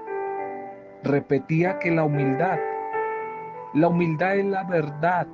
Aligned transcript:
repetía 1.04 1.78
que 1.78 1.92
la 1.92 2.02
humildad, 2.02 2.58
la 3.74 3.88
humildad 3.88 4.38
es 4.38 4.46
la 4.46 4.64
verdad, 4.64 5.28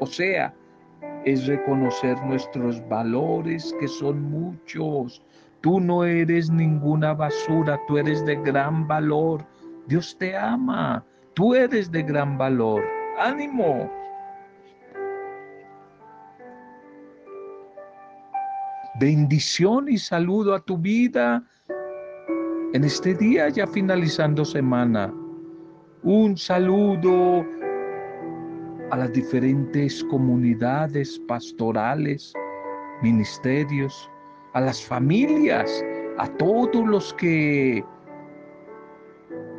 o 0.00 0.06
sea, 0.06 0.52
es 1.24 1.46
reconocer 1.46 2.20
nuestros 2.24 2.86
valores 2.88 3.74
que 3.80 3.88
son 3.88 4.22
muchos. 4.30 5.22
Tú 5.60 5.80
no 5.80 6.04
eres 6.04 6.50
ninguna 6.50 7.14
basura, 7.14 7.78
tú 7.86 7.98
eres 7.98 8.24
de 8.24 8.36
gran 8.36 8.86
valor. 8.86 9.44
Dios 9.86 10.16
te 10.18 10.36
ama, 10.36 11.04
tú 11.34 11.54
eres 11.54 11.90
de 11.90 12.02
gran 12.02 12.38
valor. 12.38 12.82
Ánimo. 13.18 13.90
bendición 19.00 19.88
y 19.88 19.96
saludo 19.96 20.54
a 20.54 20.60
tu 20.60 20.76
vida 20.76 21.42
en 22.74 22.84
este 22.84 23.14
día 23.14 23.48
ya 23.48 23.66
finalizando 23.66 24.44
semana. 24.44 25.12
Un 26.02 26.36
saludo 26.36 27.46
a 28.90 28.96
las 28.96 29.12
diferentes 29.12 30.02
comunidades 30.04 31.20
pastorales, 31.28 32.32
ministerios, 33.02 34.10
a 34.54 34.60
las 34.60 34.84
familias, 34.84 35.84
a 36.18 36.26
todos 36.36 36.86
los 36.86 37.14
que 37.14 37.84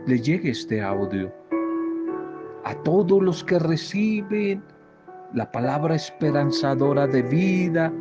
le 0.06 0.20
llegue 0.20 0.52
este 0.52 0.82
audio, 0.82 1.34
a 2.66 2.76
todos 2.84 3.22
los 3.22 3.44
que 3.44 3.58
reciben 3.60 4.64
la 5.34 5.50
palabra 5.50 5.96
esperanzadora 5.96 7.08
de 7.08 7.22
vida, 7.22 7.92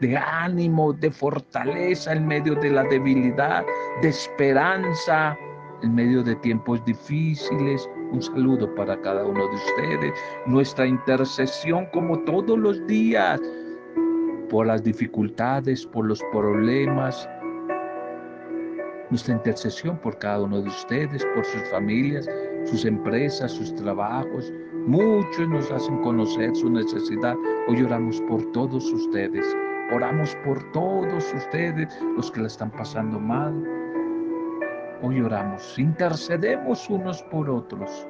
de 0.00 0.16
ánimo, 0.16 0.92
de 0.92 1.10
fortaleza 1.10 2.12
en 2.12 2.26
medio 2.26 2.54
de 2.56 2.70
la 2.70 2.82
debilidad, 2.84 3.64
de 4.02 4.08
esperanza 4.08 5.36
en 5.82 5.94
medio 5.94 6.22
de 6.22 6.34
tiempos 6.36 6.84
difíciles. 6.84 7.88
Un 8.12 8.22
saludo 8.22 8.72
para 8.74 9.00
cada 9.00 9.24
uno 9.24 9.46
de 9.48 9.54
ustedes. 9.54 10.12
Nuestra 10.46 10.86
intercesión 10.86 11.86
como 11.92 12.18
todos 12.20 12.58
los 12.58 12.86
días 12.86 13.40
por 14.48 14.66
las 14.66 14.82
dificultades, 14.82 15.86
por 15.86 16.06
los 16.06 16.22
problemas. 16.32 17.28
Nuestra 19.10 19.34
intercesión 19.34 19.98
por 19.98 20.18
cada 20.18 20.42
uno 20.42 20.60
de 20.60 20.68
ustedes, 20.68 21.24
por 21.34 21.44
sus 21.44 21.62
familias, 21.70 22.28
sus 22.64 22.84
empresas, 22.84 23.52
sus 23.52 23.74
trabajos. 23.74 24.52
Muchos 24.86 25.48
nos 25.48 25.70
hacen 25.70 25.98
conocer 26.02 26.54
su 26.54 26.70
necesidad. 26.70 27.34
Hoy 27.68 27.82
oramos 27.82 28.20
por 28.22 28.44
todos 28.52 28.90
ustedes. 28.92 29.46
Oramos 29.92 30.36
por 30.44 30.62
todos 30.72 31.32
ustedes, 31.34 31.88
los 32.16 32.30
que 32.30 32.40
la 32.40 32.46
están 32.48 32.70
pasando 32.70 33.18
mal. 33.18 33.77
Hoy 35.00 35.20
oramos, 35.20 35.78
intercedemos 35.78 36.90
unos 36.90 37.22
por 37.24 37.48
otros. 37.48 38.08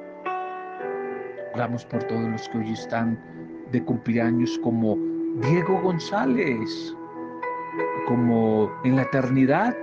Oramos 1.53 1.85
por 1.85 2.03
todos 2.05 2.23
los 2.23 2.49
que 2.49 2.57
hoy 2.57 2.71
están 2.71 3.19
de 3.71 3.83
cumpleaños 3.83 4.59
como 4.63 4.97
Diego 5.41 5.79
González, 5.83 6.95
como 8.07 8.71
en 8.83 8.95
la 8.95 9.03
eternidad, 9.03 9.77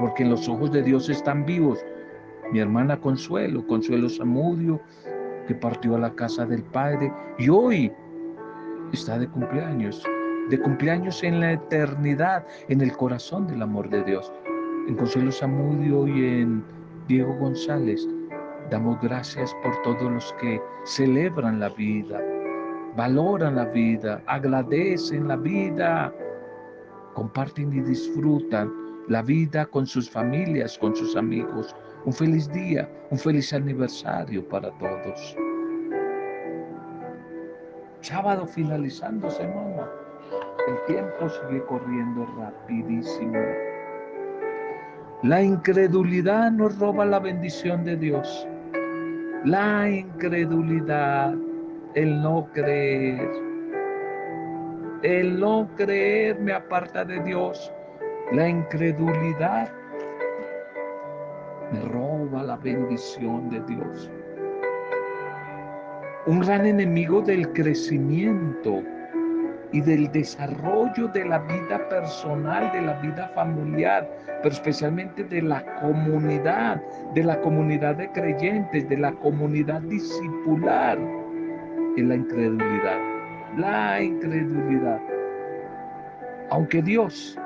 porque 0.00 0.24
en 0.24 0.30
los 0.30 0.48
ojos 0.48 0.72
de 0.72 0.82
Dios 0.82 1.08
están 1.08 1.46
vivos. 1.46 1.78
Mi 2.50 2.58
hermana 2.58 3.00
Consuelo, 3.00 3.64
Consuelo 3.66 4.08
Zamudio, 4.08 4.80
que 5.46 5.54
partió 5.54 5.94
a 5.94 6.00
la 6.00 6.10
casa 6.10 6.44
del 6.44 6.64
Padre 6.64 7.12
y 7.38 7.48
hoy 7.48 7.92
está 8.92 9.16
de 9.16 9.28
cumpleaños 9.28 10.04
de 10.48 10.58
cumpleaños 10.58 11.22
en 11.22 11.40
la 11.40 11.52
eternidad, 11.52 12.46
en 12.68 12.80
el 12.80 12.96
corazón 12.96 13.46
del 13.46 13.62
amor 13.62 13.90
de 13.90 14.02
Dios. 14.02 14.32
En 14.88 14.96
Consuelo 14.96 15.30
Zamudio 15.30 16.08
y 16.08 16.40
en 16.40 16.64
Diego 17.08 17.34
González 17.34 18.08
damos 18.70 18.98
gracias 19.02 19.54
por 19.62 19.82
todos 19.82 20.10
los 20.10 20.32
que 20.40 20.62
celebran 20.84 21.60
la 21.60 21.68
vida, 21.68 22.18
valoran 22.96 23.56
la 23.56 23.66
vida, 23.66 24.22
agradecen 24.24 25.28
la 25.28 25.36
vida, 25.36 26.10
comparten 27.12 27.70
y 27.74 27.80
disfrutan 27.82 28.72
la 29.08 29.20
vida 29.20 29.66
con 29.66 29.86
sus 29.86 30.08
familias, 30.08 30.78
con 30.78 30.96
sus 30.96 31.16
amigos. 31.16 31.76
Un 32.06 32.14
feliz 32.14 32.50
día, 32.50 32.90
un 33.10 33.18
feliz 33.18 33.52
aniversario 33.52 34.48
para 34.48 34.70
todos. 34.78 35.36
Sábado 38.00 38.46
finalizando 38.46 39.28
semana. 39.28 39.86
El 40.66 40.94
tiempo 40.94 41.28
sigue 41.28 41.62
corriendo 41.66 42.26
rapidísimo. 42.38 43.67
La 45.24 45.42
incredulidad 45.42 46.52
nos 46.52 46.78
roba 46.78 47.04
la 47.04 47.18
bendición 47.18 47.82
de 47.82 47.96
Dios. 47.96 48.46
La 49.44 49.90
incredulidad, 49.90 51.34
el 51.96 52.22
no 52.22 52.48
creer. 52.52 53.28
El 55.02 55.40
no 55.40 55.68
creer 55.76 56.38
me 56.38 56.52
aparta 56.52 57.04
de 57.04 57.20
Dios. 57.24 57.72
La 58.30 58.48
incredulidad 58.48 59.72
me 61.72 61.80
roba 61.80 62.44
la 62.44 62.56
bendición 62.56 63.50
de 63.50 63.60
Dios. 63.62 64.08
Un 66.26 66.38
gran 66.38 66.64
enemigo 66.64 67.22
del 67.22 67.52
crecimiento 67.54 68.84
y 69.72 69.80
del 69.80 70.10
desarrollo 70.12 71.08
de 71.08 71.24
la 71.24 71.38
vida 71.40 71.88
personal, 71.88 72.70
de 72.72 72.82
la 72.82 72.94
vida 73.00 73.28
familiar, 73.34 74.08
pero 74.42 74.54
especialmente 74.54 75.24
de 75.24 75.42
la 75.42 75.62
comunidad, 75.80 76.82
de 77.14 77.24
la 77.24 77.40
comunidad 77.40 77.96
de 77.96 78.10
creyentes, 78.12 78.88
de 78.88 78.96
la 78.96 79.12
comunidad 79.12 79.80
discipular, 79.82 80.98
la 82.02 82.14
incredulidad. 82.14 82.98
La 83.56 84.00
incredulidad. 84.00 85.00
Aunque 86.50 86.82
Dios 86.82 87.38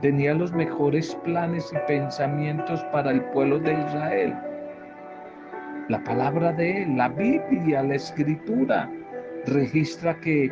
tenía 0.00 0.34
los 0.34 0.52
mejores 0.52 1.14
planes 1.24 1.72
y 1.72 1.76
pensamientos 1.86 2.82
para 2.92 3.12
el 3.12 3.22
pueblo 3.26 3.58
de 3.58 3.72
Israel, 3.72 4.34
la 5.88 6.02
palabra 6.02 6.52
de 6.52 6.82
Él, 6.82 6.96
la 6.96 7.08
Biblia, 7.08 7.82
la 7.82 7.94
escritura, 7.94 8.90
registra 9.46 10.14
que 10.20 10.50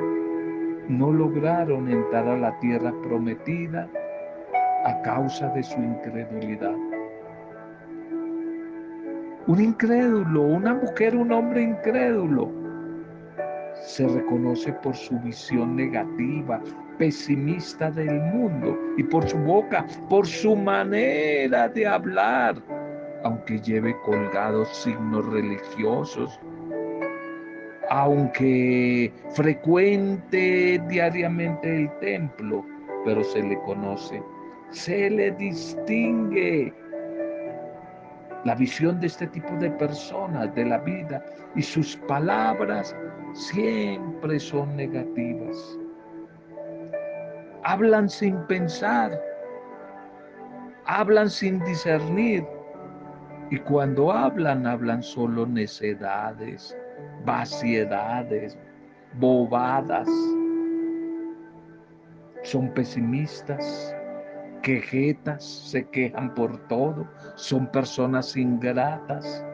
no 0.98 1.12
lograron 1.12 1.88
entrar 1.88 2.26
a 2.28 2.36
la 2.36 2.58
tierra 2.60 2.92
prometida 3.02 3.88
a 4.84 5.02
causa 5.02 5.48
de 5.50 5.62
su 5.62 5.78
incredulidad. 5.80 6.76
Un 9.46 9.60
incrédulo, 9.60 10.42
una 10.42 10.74
mujer, 10.74 11.16
un 11.16 11.32
hombre 11.32 11.62
incrédulo, 11.62 12.50
se 13.82 14.06
reconoce 14.06 14.72
por 14.74 14.94
su 14.94 15.18
visión 15.20 15.74
negativa, 15.74 16.60
pesimista 16.98 17.90
del 17.90 18.20
mundo 18.20 18.78
y 18.96 19.02
por 19.02 19.28
su 19.28 19.36
boca, 19.38 19.84
por 20.08 20.26
su 20.26 20.54
manera 20.54 21.68
de 21.68 21.86
hablar, 21.86 22.62
aunque 23.24 23.58
lleve 23.60 23.96
colgados 24.04 24.68
signos 24.68 25.26
religiosos 25.26 26.38
aunque 27.94 29.12
frecuente 29.34 30.82
diariamente 30.88 31.76
el 31.76 31.98
templo, 31.98 32.64
pero 33.04 33.22
se 33.22 33.42
le 33.42 33.60
conoce, 33.64 34.22
se 34.70 35.10
le 35.10 35.30
distingue 35.32 36.72
la 38.46 38.54
visión 38.54 38.98
de 38.98 39.08
este 39.08 39.26
tipo 39.26 39.54
de 39.56 39.70
personas, 39.72 40.54
de 40.54 40.64
la 40.64 40.78
vida, 40.78 41.22
y 41.54 41.60
sus 41.60 41.94
palabras 42.08 42.96
siempre 43.34 44.40
son 44.40 44.74
negativas. 44.74 45.78
Hablan 47.62 48.08
sin 48.08 48.38
pensar, 48.46 49.22
hablan 50.86 51.28
sin 51.28 51.62
discernir. 51.64 52.42
Y 53.50 53.58
cuando 53.58 54.10
hablan, 54.10 54.66
hablan 54.66 55.02
solo 55.02 55.44
necedades, 55.46 56.74
vaciedades, 57.24 58.58
bobadas. 59.18 60.08
Son 62.42 62.72
pesimistas, 62.74 63.94
quejetas, 64.62 65.44
se 65.44 65.84
quejan 65.88 66.34
por 66.34 66.58
todo, 66.68 67.06
son 67.36 67.70
personas 67.70 68.36
ingratas, 68.36 69.44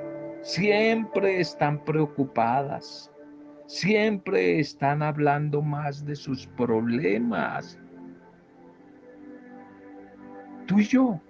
siempre 0.43 1.41
están 1.41 1.85
preocupadas, 1.85 3.11
siempre 3.67 4.59
están 4.59 5.03
hablando 5.03 5.61
más 5.61 6.05
de 6.05 6.17
sus 6.17 6.47
problemas. 6.47 7.79
Tú 10.67 10.81
y 10.81 10.85
yo, 10.85 11.21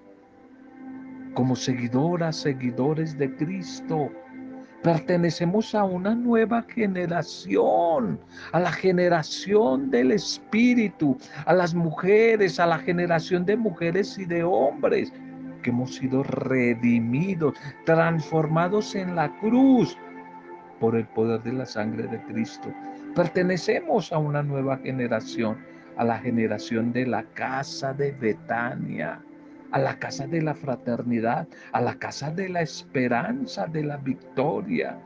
como 1.35 1.55
seguidoras, 1.55 2.37
seguidores 2.37 3.17
de 3.17 3.35
Cristo, 3.37 4.11
Pertenecemos 4.83 5.75
a 5.75 5.83
una 5.83 6.15
nueva 6.15 6.63
generación, 6.63 8.21
a 8.53 8.61
la 8.61 8.71
generación 8.71 9.91
del 9.91 10.13
Espíritu, 10.13 11.19
a 11.47 11.53
las 11.53 11.75
mujeres, 11.75 12.61
a 12.61 12.67
la 12.67 12.79
generación 12.79 13.45
de 13.45 13.57
mujeres 13.57 14.17
y 14.19 14.25
de 14.25 14.45
hombres 14.45 15.13
que 15.63 15.71
hemos 15.71 15.97
sido 15.97 16.23
redimidos, 16.23 17.55
transformados 17.85 18.95
en 18.95 19.17
la 19.17 19.37
cruz 19.39 19.97
por 20.79 20.95
el 20.95 21.07
poder 21.07 21.43
de 21.43 21.55
la 21.55 21.67
sangre 21.67 22.07
de 22.07 22.23
Cristo. 22.23 22.73
Pertenecemos 23.17 24.13
a 24.13 24.19
una 24.19 24.45
nueva 24.45 24.77
generación, 24.79 25.59
a 25.97 26.05
la 26.05 26.19
generación 26.19 26.93
de 26.93 27.05
la 27.05 27.25
casa 27.25 27.93
de 27.93 28.13
Betania 28.13 29.21
a 29.73 29.79
la 29.79 29.99
casa 29.99 30.27
de 30.27 30.43
la 30.43 30.55
fraternidad, 30.55 31.47
a 31.73 31.81
la 31.81 31.95
casa 31.99 32.31
de 32.31 32.49
la 32.49 32.63
esperanza, 32.63 33.67
de 33.67 33.85
la 33.85 33.97
victoria. 33.97 34.99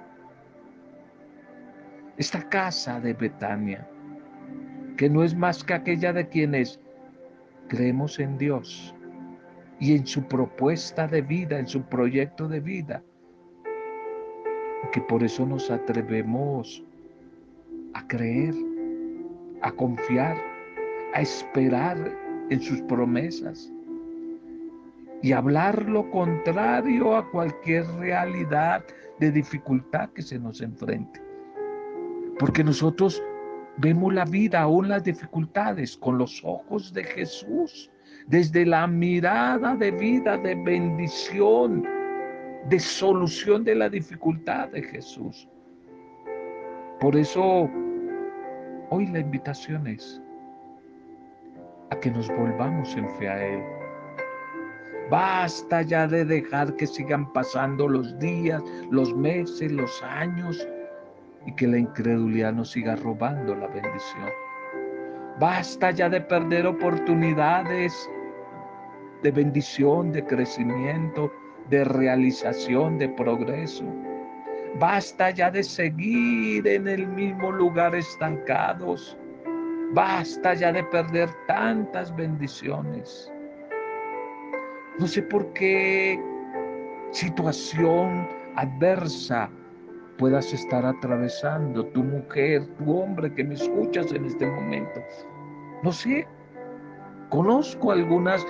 Esta 2.17 2.49
casa 2.49 3.01
de 3.01 3.15
Betania, 3.15 3.89
que 4.97 5.09
no 5.09 5.25
es 5.25 5.35
más 5.35 5.65
que 5.65 5.75
aquella 5.75 6.13
de 6.13 6.29
quienes 6.29 6.79
creemos 7.69 8.19
en 8.19 8.39
Dios 8.39 8.95
y 9.81 9.97
en 9.97 10.07
su 10.07 10.23
propuesta 10.29 11.09
de 11.09 11.23
vida, 11.23 11.59
en 11.59 11.67
su 11.67 11.83
proyecto 11.83 12.47
de 12.47 12.61
vida, 12.61 13.03
que 14.93 15.01
por 15.01 15.25
eso 15.25 15.47
nos 15.47 15.71
atrevemos 15.71 16.85
a 17.95 18.07
creer, 18.07 18.55
a 19.63 19.73
confiar, 19.73 20.37
a 21.15 21.21
esperar 21.21 21.97
en 22.51 22.61
sus 22.61 22.81
promesas 22.83 23.73
y 25.23 25.33
hablar 25.33 25.89
lo 25.89 26.11
contrario 26.11 27.17
a 27.17 27.31
cualquier 27.31 27.87
realidad 27.99 28.85
de 29.21 29.31
dificultad 29.31 30.11
que 30.11 30.23
se 30.23 30.39
nos 30.39 30.61
enfrente. 30.61 31.23
Porque 32.39 32.65
nosotros 32.65 33.23
vemos 33.77 34.13
la 34.13 34.25
vida, 34.25 34.63
aún 34.63 34.89
las 34.89 35.05
dificultades, 35.05 35.97
con 35.97 36.19
los 36.19 36.43
ojos 36.45 36.93
de 36.93 37.05
Jesús, 37.05 37.91
desde 38.27 38.67
la 38.67 38.87
mirada 38.89 39.77
de 39.77 39.93
vida, 39.93 40.37
de 40.39 40.57
bendición, 40.57 41.87
de 42.69 42.81
solución 42.81 43.63
de 43.63 43.77
la 43.77 43.89
dificultad 43.89 44.71
de 44.71 44.83
Jesús. 44.83 45.49
Por 47.01 47.17
eso, 47.17 47.71
hoy 48.91 49.07
la 49.07 49.21
invitación 49.21 49.87
es 49.87 50.21
a 51.91 52.01
que 52.01 52.11
nos 52.11 52.29
volvamos 52.29 52.97
en 52.97 53.09
fe 53.17 53.29
a 53.29 53.47
Él 53.47 53.82
Basta 55.11 55.83
ya 55.83 56.07
de 56.07 56.25
dejar 56.25 56.75
que 56.77 56.87
sigan 56.87 57.33
pasando 57.33 57.89
los 57.89 58.19
días, 58.19 58.63
los 58.91 59.15
meses, 59.15 59.71
los 59.73 60.03
años 60.03 60.67
y 61.47 61.55
que 61.55 61.67
la 61.67 61.79
incredulidad 61.79 62.53
nos 62.53 62.71
siga 62.71 62.97
robando 62.97 63.55
la 63.55 63.67
bendición. 63.67 64.31
Basta 65.39 65.91
ya 65.91 66.09
de 66.09 66.21
perder 66.21 66.67
oportunidades 66.67 68.09
de 69.23 69.31
bendición, 69.31 70.13
de 70.13 70.25
crecimiento, 70.25 71.33
de 71.69 71.85
realización, 71.85 72.99
de 72.99 73.09
progreso. 73.09 73.85
Basta 74.79 75.31
ya 75.31 75.51
de 75.51 75.63
seguir 75.63 76.67
en 76.67 76.89
el 76.89 77.07
mismo 77.07 77.53
lugar 77.53 77.95
estancados. 77.95 79.17
Basta 79.93 80.55
ya 80.55 80.73
de 80.73 80.83
perder 80.85 81.29
tantas 81.47 82.15
bendiciones. 82.17 83.33
No 85.03 85.09
sé 85.09 85.21
por 85.21 85.53
qué 85.53 86.17
situación 87.11 88.29
adversa 88.55 89.51
puedas 90.17 90.53
estar 90.53 90.87
atravesando, 90.87 91.85
tu 91.87 92.05
mujer, 92.05 92.65
tu 92.77 92.99
hombre 92.99 93.35
que 93.35 93.43
me 93.43 93.55
escuchas 93.55 94.13
en 94.13 94.27
este 94.27 94.47
momento. 94.47 95.03
No 95.83 95.91
sé, 95.91 96.25
conozco 97.31 97.91
algunas 97.91 98.47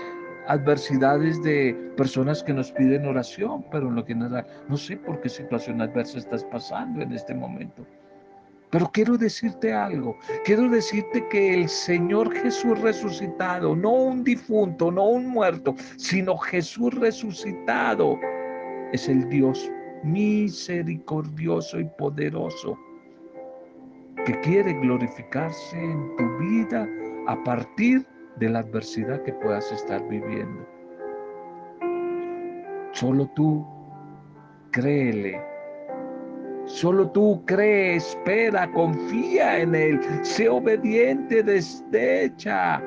adversidades 0.46 1.42
de 1.42 1.72
personas 1.96 2.42
que 2.42 2.52
nos 2.52 2.70
piden 2.72 3.06
oración, 3.06 3.64
pero 3.70 3.88
en 3.88 3.94
lo 3.94 4.04
que 4.04 4.14
nada, 4.14 4.46
no 4.68 4.76
sé 4.76 4.98
por 4.98 5.22
qué 5.22 5.30
situación 5.30 5.80
adversa 5.80 6.18
estás 6.18 6.44
pasando 6.44 7.00
en 7.00 7.12
este 7.12 7.34
momento. 7.34 7.86
Pero 8.72 8.90
quiero 8.90 9.18
decirte 9.18 9.70
algo, 9.70 10.16
quiero 10.46 10.66
decirte 10.70 11.28
que 11.28 11.52
el 11.52 11.68
Señor 11.68 12.32
Jesús 12.32 12.80
resucitado, 12.80 13.76
no 13.76 13.92
un 13.92 14.24
difunto, 14.24 14.90
no 14.90 15.08
un 15.08 15.26
muerto, 15.26 15.74
sino 15.98 16.38
Jesús 16.38 16.94
resucitado, 16.94 18.18
es 18.92 19.10
el 19.10 19.28
Dios 19.28 19.70
misericordioso 20.04 21.80
y 21.80 21.84
poderoso 21.98 22.78
que 24.24 24.40
quiere 24.40 24.72
glorificarse 24.72 25.76
en 25.78 26.16
tu 26.16 26.38
vida 26.38 26.88
a 27.26 27.44
partir 27.44 28.06
de 28.36 28.48
la 28.48 28.60
adversidad 28.60 29.22
que 29.22 29.34
puedas 29.34 29.70
estar 29.70 30.02
viviendo. 30.08 30.66
Solo 32.92 33.26
tú 33.34 33.66
créele 34.70 35.51
Solo 36.72 37.10
tú 37.10 37.44
cree, 37.44 37.96
espera, 37.96 38.66
confía 38.72 39.58
en 39.58 39.74
Él, 39.74 40.00
sé 40.22 40.48
obediente, 40.48 41.42
desdecha, 41.42 42.82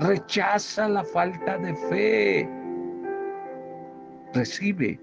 rechaza 0.00 0.88
la 0.88 1.04
falta 1.04 1.58
de 1.58 1.74
fe, 1.76 2.48
recibe 4.32 4.98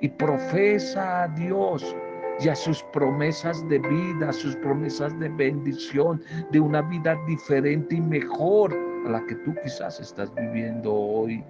y 0.00 0.08
profesa 0.08 1.24
a 1.24 1.28
Dios 1.28 1.94
y 2.40 2.48
a 2.48 2.56
sus 2.56 2.82
promesas 2.94 3.68
de 3.68 3.78
vida, 3.78 4.32
sus 4.32 4.56
promesas 4.56 5.16
de 5.20 5.28
bendición, 5.28 6.22
de 6.52 6.60
una 6.60 6.80
vida 6.80 7.14
diferente 7.26 7.96
y 7.96 8.00
mejor 8.00 8.74
a 9.06 9.10
la 9.10 9.26
que 9.26 9.34
tú 9.34 9.54
quizás 9.62 10.00
estás 10.00 10.34
viviendo 10.34 10.94
hoy. 10.94 11.44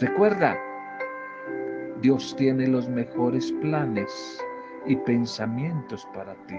Recuerda, 0.00 0.58
Dios 2.00 2.34
tiene 2.38 2.68
los 2.68 2.88
mejores 2.88 3.52
planes 3.60 4.42
y 4.86 4.96
pensamientos 4.96 6.06
para 6.14 6.34
ti. 6.46 6.58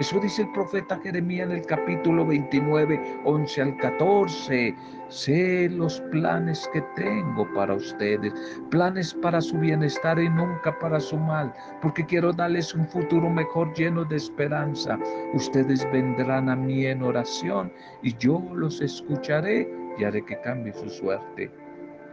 Eso 0.00 0.18
dice 0.18 0.42
el 0.42 0.52
profeta 0.52 0.98
Jeremías 1.02 1.50
en 1.50 1.56
el 1.56 1.66
capítulo 1.66 2.24
29, 2.24 3.20
11 3.26 3.60
al 3.60 3.76
14. 3.76 4.74
Sé 5.08 5.68
los 5.68 6.00
planes 6.10 6.70
que 6.72 6.80
tengo 6.96 7.46
para 7.52 7.74
ustedes, 7.74 8.32
planes 8.70 9.12
para 9.12 9.42
su 9.42 9.58
bienestar 9.58 10.18
y 10.18 10.30
nunca 10.30 10.78
para 10.78 11.00
su 11.00 11.18
mal, 11.18 11.52
porque 11.82 12.06
quiero 12.06 12.32
darles 12.32 12.74
un 12.74 12.86
futuro 12.88 13.28
mejor 13.28 13.74
lleno 13.74 14.02
de 14.06 14.16
esperanza. 14.16 14.98
Ustedes 15.34 15.86
vendrán 15.92 16.48
a 16.48 16.56
mí 16.56 16.86
en 16.86 17.02
oración 17.02 17.70
y 18.02 18.16
yo 18.16 18.42
los 18.54 18.80
escucharé 18.80 19.70
y 19.98 20.04
haré 20.04 20.24
que 20.24 20.40
cambie 20.40 20.72
su 20.72 20.88
suerte. 20.88 21.50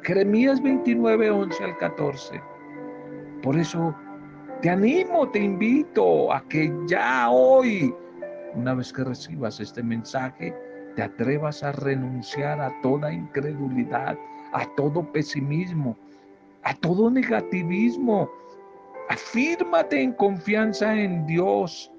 Jeremías 0.04 0.62
29, 0.62 1.32
11 1.32 1.64
al 1.64 1.78
14. 1.78 2.42
Por 3.42 3.58
eso 3.58 3.96
te 4.62 4.70
animo, 4.70 5.30
te 5.30 5.40
invito 5.40 6.34
a 6.34 6.42
que 6.48 6.74
ya 6.88 7.30
hoy, 7.30 7.94
una 8.56 8.74
vez 8.74 8.92
que 8.92 9.04
recibas 9.04 9.60
este 9.60 9.84
mensaje, 9.84 10.54
te 10.96 11.04
atrevas 11.04 11.64
a 11.64 11.72
renunciar 11.74 12.60
a 12.60 12.72
toda 12.82 13.14
incredulidad, 13.14 14.18
a 14.54 14.66
todo 14.76 15.12
pesimismo, 15.12 15.96
a 16.64 16.74
todo 16.74 17.12
negativismo. 17.12 18.30
Afírmate 19.10 20.02
en 20.02 20.14
confianza 20.14 20.96
en 20.96 21.26
Dios. 21.28 21.92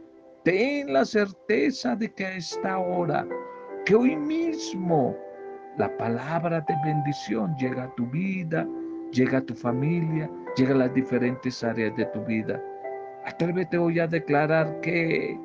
Ten 0.44 0.92
la 0.92 1.04
certeza 1.04 1.94
de 1.94 2.12
que 2.12 2.26
a 2.26 2.36
esta 2.36 2.78
hora, 2.78 3.26
que 3.84 3.94
hoy 3.94 4.16
mismo, 4.16 5.16
la 5.76 5.96
palabra 5.96 6.60
de 6.62 6.74
bendición 6.84 7.54
llega 7.56 7.84
a 7.84 7.94
tu 7.94 8.04
vida, 8.06 8.66
llega 9.12 9.38
a 9.38 9.42
tu 9.42 9.54
familia, 9.54 10.28
llega 10.58 10.74
a 10.74 10.78
las 10.78 10.94
diferentes 10.94 11.62
áreas 11.62 11.96
de 11.96 12.04
tu 12.06 12.24
vida. 12.24 12.60
Atrévete 13.24 13.78
hoy 13.78 14.00
a 14.00 14.08
declarar 14.08 14.80
que, 14.80 15.38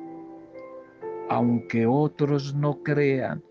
aunque 1.28 1.86
otros 1.86 2.54
no 2.54 2.82
crean, 2.82 3.42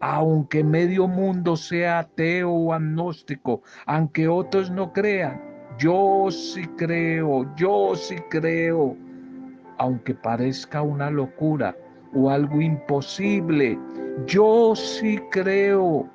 aunque 0.00 0.62
medio 0.62 1.08
mundo 1.08 1.56
sea 1.56 2.00
ateo 2.00 2.50
o 2.50 2.72
agnóstico, 2.72 3.62
aunque 3.86 4.28
otros 4.28 4.70
no 4.70 4.92
crean, 4.92 5.42
yo 5.78 6.28
sí 6.30 6.66
creo, 6.76 7.52
yo 7.56 7.94
sí 7.96 8.16
creo, 8.30 8.96
aunque 9.78 10.14
parezca 10.14 10.82
una 10.82 11.10
locura 11.10 11.76
o 12.14 12.30
algo 12.30 12.60
imposible, 12.60 13.76
yo 14.26 14.76
sí 14.76 15.18
creo, 15.30 16.08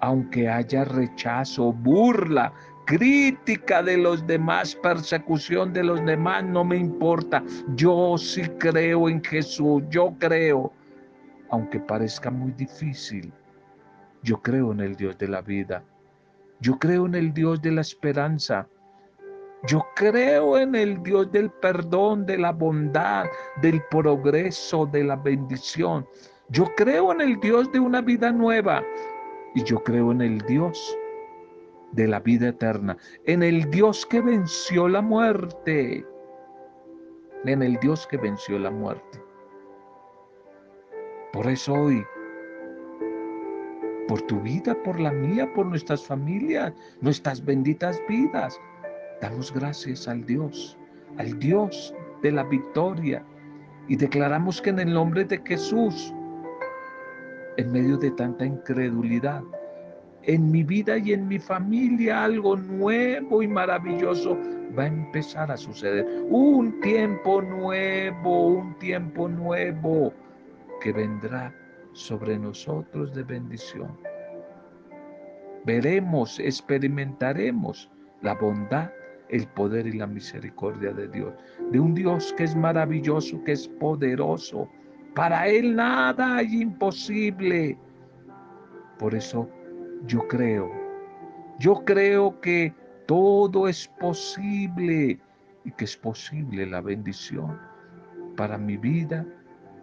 aunque 0.00 0.48
haya 0.48 0.84
rechazo, 0.84 1.72
burla, 1.72 2.52
crítica 2.88 3.82
de 3.82 3.98
los 3.98 4.26
demás, 4.26 4.74
persecución 4.74 5.74
de 5.74 5.84
los 5.84 6.02
demás, 6.06 6.42
no 6.42 6.64
me 6.64 6.78
importa. 6.78 7.44
Yo 7.74 8.16
sí 8.16 8.40
creo 8.58 9.10
en 9.10 9.22
Jesús, 9.22 9.82
yo 9.90 10.14
creo 10.18 10.72
aunque 11.50 11.80
parezca 11.80 12.30
muy 12.30 12.52
difícil, 12.52 13.30
yo 14.22 14.40
creo 14.40 14.72
en 14.72 14.80
el 14.80 14.96
Dios 14.96 15.18
de 15.18 15.28
la 15.28 15.42
vida. 15.42 15.84
Yo 16.60 16.78
creo 16.78 17.06
en 17.06 17.14
el 17.14 17.32
Dios 17.32 17.60
de 17.62 17.72
la 17.72 17.82
esperanza. 17.82 18.66
Yo 19.66 19.86
creo 19.94 20.58
en 20.58 20.74
el 20.74 21.02
Dios 21.02 21.30
del 21.30 21.50
perdón, 21.50 22.26
de 22.26 22.38
la 22.38 22.52
bondad, 22.52 23.26
del 23.60 23.82
progreso, 23.90 24.86
de 24.86 25.04
la 25.04 25.16
bendición. 25.16 26.06
Yo 26.48 26.64
creo 26.76 27.12
en 27.12 27.20
el 27.20 27.38
Dios 27.40 27.70
de 27.70 27.80
una 27.80 28.00
vida 28.00 28.32
nueva. 28.32 28.82
Y 29.54 29.62
yo 29.62 29.82
creo 29.82 30.10
en 30.12 30.22
el 30.22 30.38
Dios 30.38 30.96
de 31.92 32.06
la 32.06 32.20
vida 32.20 32.48
eterna. 32.48 32.96
En 33.24 33.42
el 33.42 33.70
Dios 33.70 34.06
que 34.06 34.20
venció 34.20 34.88
la 34.88 35.00
muerte. 35.00 36.04
En 37.44 37.62
el 37.62 37.76
Dios 37.80 38.06
que 38.06 38.16
venció 38.16 38.58
la 38.58 38.70
muerte. 38.70 39.22
Por 41.32 41.46
eso 41.46 41.74
hoy, 41.74 42.04
por 44.08 44.22
tu 44.22 44.40
vida, 44.40 44.74
por 44.82 44.98
la 44.98 45.12
mía, 45.12 45.52
por 45.54 45.66
nuestras 45.66 46.04
familias, 46.04 46.72
nuestras 47.00 47.44
benditas 47.44 48.00
vidas, 48.08 48.58
damos 49.20 49.52
gracias 49.52 50.08
al 50.08 50.24
Dios, 50.24 50.78
al 51.18 51.38
Dios 51.38 51.94
de 52.22 52.32
la 52.32 52.44
victoria. 52.44 53.24
Y 53.88 53.96
declaramos 53.96 54.60
que 54.60 54.70
en 54.70 54.80
el 54.80 54.92
nombre 54.92 55.24
de 55.24 55.40
Jesús, 55.44 56.14
en 57.56 57.72
medio 57.72 57.96
de 57.98 58.10
tanta 58.12 58.44
incredulidad, 58.44 59.42
en 60.22 60.50
mi 60.50 60.62
vida 60.62 60.98
y 60.98 61.12
en 61.12 61.28
mi 61.28 61.38
familia 61.38 62.24
algo 62.24 62.56
nuevo 62.56 63.42
y 63.42 63.48
maravilloso 63.48 64.36
va 64.76 64.84
a 64.84 64.88
empezar 64.88 65.50
a 65.50 65.56
suceder. 65.56 66.06
Un 66.28 66.80
tiempo 66.80 67.40
nuevo, 67.40 68.46
un 68.48 68.78
tiempo 68.78 69.28
nuevo 69.28 70.12
que 70.80 70.92
vendrá 70.92 71.54
sobre 71.92 72.38
nosotros 72.38 73.14
de 73.14 73.22
bendición. 73.22 73.96
Veremos, 75.64 76.38
experimentaremos 76.38 77.90
la 78.22 78.34
bondad, 78.34 78.90
el 79.28 79.46
poder 79.48 79.86
y 79.86 79.92
la 79.92 80.06
misericordia 80.06 80.92
de 80.92 81.08
Dios. 81.08 81.34
De 81.70 81.80
un 81.80 81.94
Dios 81.94 82.32
que 82.36 82.44
es 82.44 82.56
maravilloso, 82.56 83.42
que 83.44 83.52
es 83.52 83.68
poderoso. 83.68 84.68
Para 85.14 85.48
Él 85.48 85.76
nada 85.76 86.36
hay 86.36 86.62
imposible. 86.62 87.76
Por 88.98 89.14
eso 89.14 89.48
yo 90.06 90.26
creo, 90.28 90.70
yo 91.58 91.84
creo 91.84 92.40
que 92.40 92.74
todo 93.06 93.68
es 93.68 93.88
posible 94.00 95.18
y 95.64 95.72
que 95.72 95.84
es 95.84 95.96
posible 95.96 96.66
la 96.66 96.80
bendición 96.80 97.58
para 98.36 98.58
mi 98.58 98.76
vida 98.76 99.26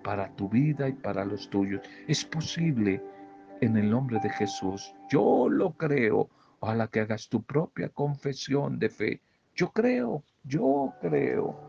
para 0.05 0.29
tu 0.35 0.47
vida 0.47 0.87
y 0.87 0.93
para 0.93 1.25
los 1.25 1.49
tuyos. 1.49 1.81
Es 2.07 2.23
posible 2.23 3.03
en 3.61 3.75
el 3.75 3.89
nombre 3.89 4.19
de 4.21 4.29
Jesús. 4.29 4.93
Yo 5.09 5.49
lo 5.49 5.71
creo. 5.71 6.29
Ojalá 6.59 6.87
que 6.87 6.99
hagas 6.99 7.27
tu 7.27 7.41
propia 7.41 7.89
confesión 7.89 8.77
de 8.77 8.89
fe. 8.89 9.21
Yo 9.55 9.71
creo, 9.71 10.23
yo 10.43 10.93
creo. 11.01 11.59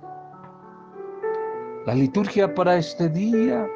La 1.86 1.94
liturgia 1.94 2.54
para 2.54 2.76
este 2.76 3.08
día, 3.08 3.66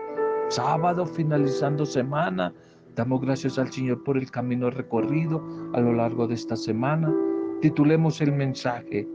sábado, 0.49 1.07
finalizando 1.07 1.87
semana, 1.87 2.53
damos 2.94 3.20
gracias 3.20 3.59
al 3.59 3.73
Señor 3.73 4.02
por 4.04 4.16
el 4.16 4.30
camino 4.30 4.70
recorrido 4.70 5.42
a 5.75 5.80
lo 5.80 5.92
largo 5.92 6.26
de 6.26 6.35
esta 6.35 6.56
semana. 6.56 7.14
Titulemos 7.61 8.20
el 8.20 8.32
mensaje, 8.32 9.09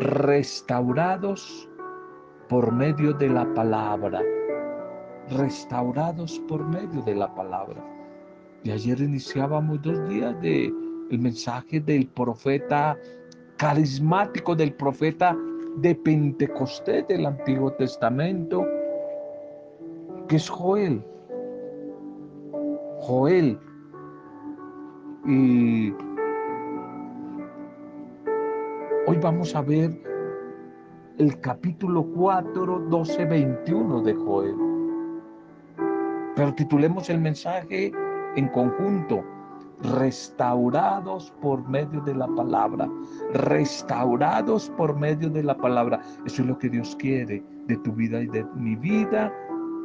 restaurados 0.00 1.68
por 2.48 2.72
medio 2.72 3.12
de 3.12 3.28
la 3.28 3.52
palabra 3.54 4.22
restaurados 5.30 6.40
por 6.48 6.66
medio 6.68 7.02
de 7.02 7.14
la 7.14 7.32
palabra. 7.34 7.82
Y 8.64 8.70
ayer 8.70 9.00
iniciábamos 9.00 9.82
dos 9.82 10.08
días 10.08 10.40
de 10.40 10.72
el 11.10 11.18
mensaje 11.18 11.80
del 11.80 12.06
profeta 12.08 12.96
carismático, 13.56 14.54
del 14.54 14.72
profeta 14.74 15.36
de 15.76 15.94
Pentecostés 15.94 17.06
del 17.08 17.26
Antiguo 17.26 17.72
Testamento, 17.72 18.64
que 20.28 20.36
es 20.36 20.48
Joel. 20.48 21.02
Joel. 23.02 23.58
Y 25.26 25.92
hoy 29.08 29.16
vamos 29.20 29.56
a 29.56 29.62
ver 29.62 29.90
el 31.18 31.40
capítulo 31.40 32.04
4, 32.14 32.78
12, 32.88 33.24
21 33.24 34.02
de 34.02 34.14
Joel. 34.14 34.56
Pero 36.36 36.54
titulemos 36.54 37.10
el 37.10 37.20
mensaje 37.20 37.92
en 38.36 38.48
conjunto, 38.48 39.24
restaurados 39.98 41.32
por 41.42 41.68
medio 41.68 42.00
de 42.02 42.14
la 42.14 42.28
palabra, 42.28 42.88
restaurados 43.34 44.70
por 44.76 44.96
medio 44.96 45.28
de 45.28 45.42
la 45.42 45.56
palabra. 45.56 46.00
Eso 46.24 46.42
es 46.42 46.48
lo 46.48 46.56
que 46.56 46.68
Dios 46.68 46.94
quiere 47.00 47.42
de 47.66 47.76
tu 47.78 47.92
vida 47.92 48.22
y 48.22 48.28
de 48.28 48.44
mi 48.54 48.76
vida, 48.76 49.32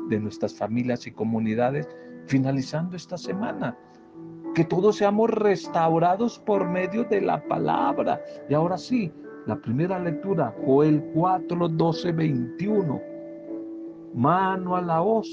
de 0.08 0.20
nuestras 0.20 0.56
familias 0.56 1.08
y 1.08 1.12
comunidades, 1.12 1.90
finalizando 2.28 2.96
esta 2.96 3.18
semana. 3.18 3.76
Que 4.56 4.64
todos 4.64 4.98
seamos 4.98 5.30
restaurados 5.30 6.40
por 6.40 6.68
medio 6.68 7.04
de 7.04 7.22
la 7.22 7.44
palabra. 7.48 8.22
Y 8.50 8.54
ahora 8.54 8.78
sí, 8.78 9.12
la 9.46 9.56
primera 9.56 10.00
lectura, 10.00 10.54
Joel 10.66 11.04
4, 11.14 11.68
12, 11.70 12.12
21. 12.12 13.02
Mano 14.14 14.76
a 14.76 14.82
la 14.82 15.02
hoz 15.02 15.28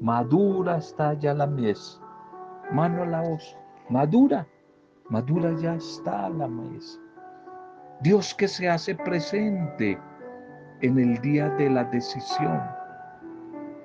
madura 0.00 0.78
está 0.78 1.14
ya 1.14 1.34
la 1.34 1.46
mies. 1.46 2.00
Mano 2.72 3.02
a 3.02 3.06
la 3.06 3.22
hoz, 3.22 3.56
madura, 3.88 4.46
madura 5.08 5.54
ya 5.60 5.74
está 5.74 6.28
la 6.30 6.48
mies. 6.48 7.00
Dios 8.00 8.34
que 8.34 8.48
se 8.48 8.68
hace 8.68 8.94
presente 8.94 9.98
en 10.80 10.98
el 10.98 11.20
día 11.20 11.50
de 11.50 11.68
la 11.68 11.84
decisión, 11.84 12.60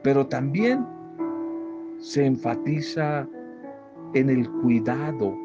pero 0.04 0.26
también 0.26 0.88
se 2.06 2.24
enfatiza 2.24 3.28
en 4.14 4.30
el 4.30 4.48
cuidado 4.62 5.36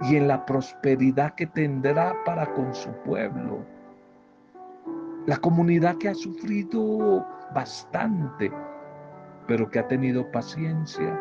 y 0.00 0.16
en 0.16 0.26
la 0.26 0.44
prosperidad 0.44 1.34
que 1.36 1.46
tendrá 1.46 2.12
para 2.24 2.52
con 2.54 2.74
su 2.74 2.90
pueblo. 3.04 3.64
La 5.26 5.36
comunidad 5.36 5.96
que 5.98 6.08
ha 6.08 6.14
sufrido 6.14 7.24
bastante 7.54 8.50
pero 9.46 9.70
que 9.70 9.78
ha 9.78 9.86
tenido 9.86 10.28
paciencia, 10.30 11.20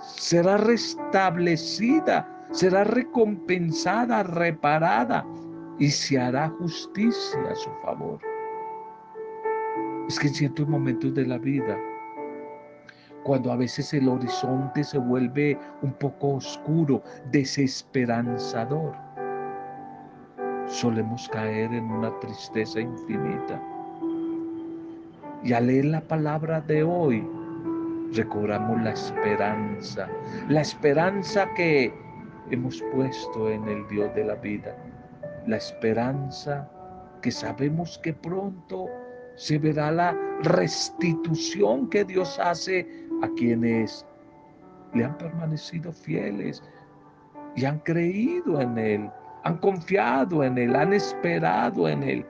será 0.00 0.56
restablecida, 0.56 2.28
será 2.50 2.84
recompensada, 2.84 4.22
reparada 4.22 5.24
y 5.78 5.90
se 5.90 6.18
hará 6.18 6.48
justicia 6.48 7.40
a 7.50 7.54
su 7.54 7.70
favor. 7.82 8.18
Es 10.08 10.18
que 10.18 10.28
en 10.28 10.34
ciertos 10.34 10.68
momentos 10.68 11.14
de 11.14 11.26
la 11.26 11.38
vida, 11.38 11.78
cuando 13.24 13.50
a 13.50 13.56
veces 13.56 13.92
el 13.94 14.08
horizonte 14.08 14.84
se 14.84 14.98
vuelve 14.98 15.58
un 15.82 15.92
poco 15.94 16.34
oscuro, 16.34 17.02
desesperanzador, 17.30 18.94
solemos 20.66 21.28
caer 21.30 21.72
en 21.72 21.84
una 21.90 22.18
tristeza 22.20 22.80
infinita. 22.80 23.60
Y 25.42 25.52
al 25.52 25.66
leer 25.66 25.86
la 25.86 26.00
palabra 26.02 26.60
de 26.60 26.82
hoy, 26.82 27.26
recobramos 28.12 28.80
la 28.82 28.92
esperanza, 28.92 30.08
la 30.48 30.60
esperanza 30.60 31.48
que 31.54 31.92
hemos 32.50 32.82
puesto 32.94 33.50
en 33.50 33.66
el 33.68 33.88
Dios 33.88 34.14
de 34.14 34.24
la 34.24 34.36
vida, 34.36 34.76
la 35.46 35.56
esperanza 35.56 36.70
que 37.22 37.30
sabemos 37.30 37.98
que 37.98 38.12
pronto 38.12 38.86
se 39.36 39.58
verá 39.58 39.90
la 39.90 40.16
restitución 40.42 41.88
que 41.88 42.04
Dios 42.04 42.38
hace 42.38 42.86
a 43.22 43.28
quienes 43.36 44.06
le 44.92 45.04
han 45.04 45.16
permanecido 45.18 45.92
fieles 45.92 46.62
y 47.56 47.64
han 47.64 47.78
creído 47.80 48.60
en 48.60 48.78
Él, 48.78 49.10
han 49.44 49.58
confiado 49.58 50.42
en 50.44 50.58
Él, 50.58 50.76
han 50.76 50.92
esperado 50.92 51.88
en 51.88 52.02
Él. 52.02 52.26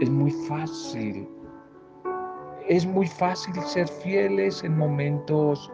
Es 0.00 0.10
muy 0.10 0.30
fácil 0.48 1.28
es 2.68 2.84
muy 2.84 3.06
fácil 3.06 3.54
ser 3.62 3.86
fieles 3.86 4.64
en 4.64 4.76
momentos 4.76 5.70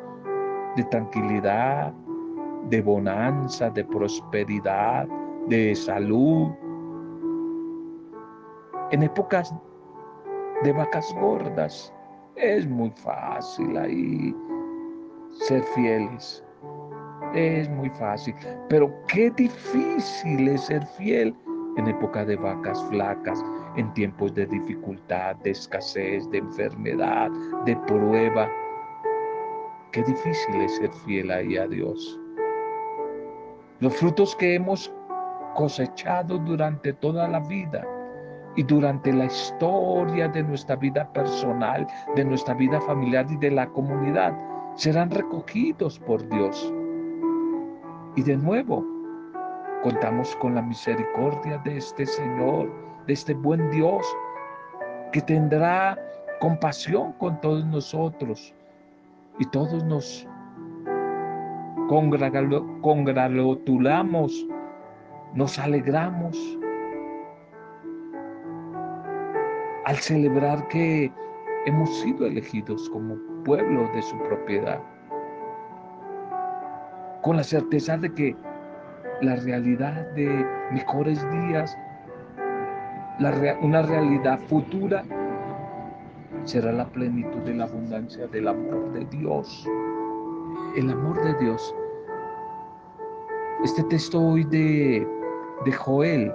de 0.77 0.85
tranquilidad, 0.85 1.93
de 2.69 2.83
bonanza, 2.83 3.71
de 3.71 3.85
prosperidad, 3.85 5.09
de 5.49 5.75
salud. 5.75 6.51
En 8.91 9.03
épocas 9.03 9.55
de 10.63 10.73
vacas 10.73 11.13
gordas 11.15 11.93
es 12.37 12.67
muy 12.67 12.91
fácil 12.91 13.77
ahí 13.77 14.35
ser 15.47 15.63
fieles. 15.75 16.45
Es 17.35 17.69
muy 17.71 17.89
fácil, 17.91 18.35
pero 18.69 18.93
qué 19.09 19.31
difícil 19.31 20.49
es 20.49 20.63
ser 20.63 20.85
fiel 20.99 21.35
en 21.79 21.89
época 21.89 22.25
de 22.25 22.37
vacas 22.37 22.83
flacas, 22.91 23.43
en 23.77 23.93
tiempos 23.95 24.35
de 24.35 24.47
dificultad, 24.47 25.37
de 25.37 25.51
escasez, 25.53 26.29
de 26.31 26.39
enfermedad, 26.39 27.31
de 27.65 27.75
prueba. 27.87 28.51
Qué 29.93 30.03
difícil 30.03 30.61
es 30.61 30.77
ser 30.77 30.93
fiel 31.07 31.31
ahí 31.31 31.57
a 31.57 31.67
Dios. 31.67 32.21
Los 33.81 33.97
frutos 33.97 34.37
que 34.37 34.57
hemos 34.57 34.93
cosechado 35.55 36.39
durante 36.39 36.93
toda 36.93 37.27
la 37.29 37.41
vida 37.41 37.83
y 38.57 38.63
durante 38.63 39.13
la 39.13 39.27
historia 39.27 40.29
de 40.29 40.43
nuestra 40.43 40.77
vida 40.77 41.07
personal, 41.13 41.87
de 42.15 42.25
nuestra 42.25 42.55
vida 42.55 42.81
familiar 42.83 43.27
y 43.31 43.37
de 43.37 43.51
la 43.51 43.67
comunidad 43.69 44.35
serán 44.75 45.11
recogidos 45.11 45.99
por 45.99 46.27
Dios. 46.29 46.73
Y 48.17 48.23
de 48.23 48.37
nuevo, 48.37 48.85
contamos 49.83 50.37
con 50.37 50.55
la 50.55 50.63
misericordia 50.63 51.59
de 51.65 51.79
este 51.79 52.07
Señor, 52.07 52.71
de 53.07 53.15
este 53.15 53.35
buen 53.35 53.69
Dios, 53.71 54.07
que 55.13 55.23
tendrá 55.23 55.99
compasión 56.41 57.13
con 57.15 57.41
todos 57.41 57.65
nosotros 57.67 58.55
y 59.39 59.47
todos 59.47 59.83
nos 59.85 60.29
congratulamos, 61.89 64.47
nos 65.35 65.59
alegramos 65.59 66.59
al 69.85 69.97
celebrar 69.97 70.67
que 70.69 71.13
hemos 71.67 72.01
sido 72.01 72.27
elegidos 72.27 72.89
como 72.91 73.17
pueblo 73.45 73.89
de 73.95 74.03
su 74.03 74.17
propiedad, 74.19 74.81
con 77.23 77.37
la 77.37 77.45
certeza 77.45 77.97
de 77.97 78.13
que 78.13 78.37
la 79.21 79.37
realidad 79.37 80.07
de 80.15 80.47
mejores 80.73 81.25
días, 81.31 81.77
una 83.61 83.83
realidad 83.83 84.41
futura, 84.49 85.05
será 86.45 86.73
la 86.73 86.87
plenitud 86.89 87.41
de 87.43 87.55
la 87.55 87.65
abundancia 87.65 88.27
del 88.29 88.49
amor 88.49 88.93
de 88.93 89.05
Dios. 89.17 89.69
El 90.77 90.91
amor 90.91 91.23
de 91.23 91.35
Dios. 91.45 91.75
Este 93.63 93.85
texto 93.85 94.21
hoy 94.21 94.45
de, 94.45 95.07
de 95.65 95.73
Joel 95.73 96.33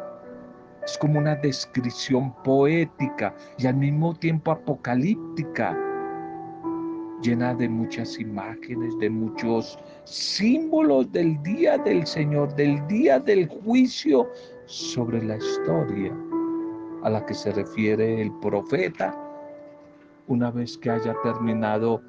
es 0.87 0.97
como 0.97 1.19
una 1.19 1.35
descripción 1.35 2.33
poética 2.43 3.35
y 3.57 3.67
al 3.67 3.75
mismo 3.75 4.15
tiempo 4.15 4.51
apocalíptica, 4.51 5.77
llena 7.21 7.53
de 7.53 7.67
muchas 7.67 8.17
imágenes, 8.19 8.97
de 8.99 9.09
muchos 9.09 9.77
símbolos 10.05 11.11
del 11.11 11.43
día 11.43 11.77
del 11.79 12.07
Señor, 12.07 12.55
del 12.55 12.87
día 12.87 13.19
del 13.19 13.49
juicio 13.49 14.29
sobre 14.65 15.21
la 15.21 15.35
historia 15.35 16.15
a 17.03 17.09
la 17.09 17.25
que 17.25 17.33
se 17.33 17.51
refiere 17.51 18.21
el 18.21 18.31
profeta 18.39 19.13
una 20.27 20.51
vez 20.51 20.77
que 20.77 20.89
haya 20.89 21.13
terminado 21.21 22.01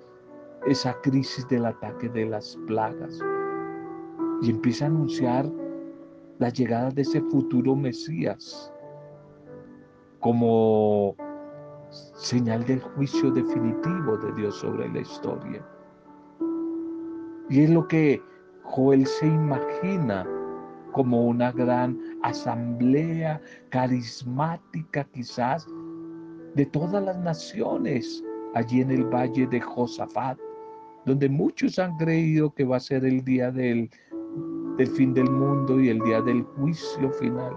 esa 0.68 0.94
crisis 1.02 1.49
del 1.49 1.66
ataque 1.66 2.08
de 2.11 2.26
las 2.26 2.56
plagas. 2.68 3.18
Y 4.40 4.50
empieza 4.50 4.85
a 4.85 4.88
anunciar 4.88 5.50
la 6.38 6.49
llegada 6.50 6.90
de 6.90 7.02
ese 7.02 7.21
futuro 7.23 7.74
Mesías 7.74 8.72
como 10.20 11.16
señal 12.14 12.64
del 12.64 12.81
juicio 12.81 13.31
definitivo 13.31 14.16
de 14.18 14.33
Dios 14.35 14.57
sobre 14.57 14.88
la 14.88 15.01
historia. 15.01 15.64
Y 17.48 17.62
es 17.62 17.70
lo 17.70 17.87
que 17.88 18.22
Joel 18.62 19.07
se 19.07 19.27
imagina 19.27 20.27
como 20.92 21.27
una 21.27 21.53
gran 21.53 21.98
asamblea 22.22 23.40
carismática 23.70 25.05
quizás 25.12 25.66
de 26.55 26.66
todas 26.66 27.03
las 27.03 27.18
naciones 27.18 28.22
allí 28.55 28.81
en 28.81 28.90
el 28.90 29.05
valle 29.05 29.46
de 29.46 29.61
Josafat, 29.61 30.38
donde 31.07 31.29
muchos 31.29 31.79
han 31.79 31.96
creído 31.96 32.53
que 32.53 32.64
va 32.64 32.77
a 32.77 32.81
ser 32.81 33.05
el 33.05 33.24
día 33.24 33.51
del 33.51 33.90
del 34.79 34.87
fin 34.87 35.12
del 35.12 35.29
mundo 35.29 35.81
y 35.81 35.88
el 35.88 35.99
día 36.01 36.23
del 36.23 36.43
juicio 36.57 37.11
final, 37.11 37.55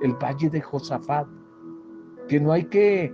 el 0.00 0.14
valle 0.14 0.48
de 0.48 0.60
Josafat, 0.60 1.26
que 2.28 2.38
no 2.40 2.52
hay 2.52 2.64
que 2.64 3.12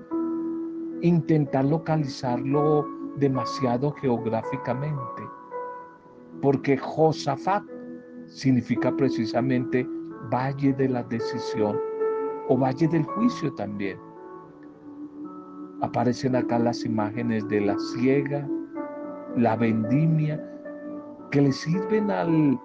intentar 1.00 1.64
localizarlo 1.64 2.86
demasiado 3.16 3.90
geográficamente, 3.92 5.22
porque 6.42 6.76
Josafat 6.76 7.64
significa 8.26 8.94
precisamente 8.94 9.88
valle 10.30 10.74
de 10.74 10.88
la 10.90 11.02
decisión 11.04 11.80
o 12.48 12.58
valle 12.58 12.86
del 12.86 13.04
juicio 13.04 13.52
también. 13.54 13.98
Aparecen 15.80 16.36
acá 16.36 16.58
las 16.58 16.84
imágenes 16.84 17.48
de 17.48 17.62
la 17.62 17.76
ciega, 17.78 18.46
la 19.36 19.56
vendimia, 19.56 20.44
que 21.30 21.42
le 21.42 21.52
sirven 21.52 22.10
al 22.10 22.58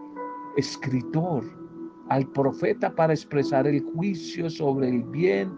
escritor, 0.57 1.43
al 2.09 2.27
profeta 2.27 2.93
para 2.93 3.13
expresar 3.13 3.67
el 3.67 3.81
juicio 3.81 4.49
sobre 4.49 4.89
el 4.89 5.03
bien 5.03 5.51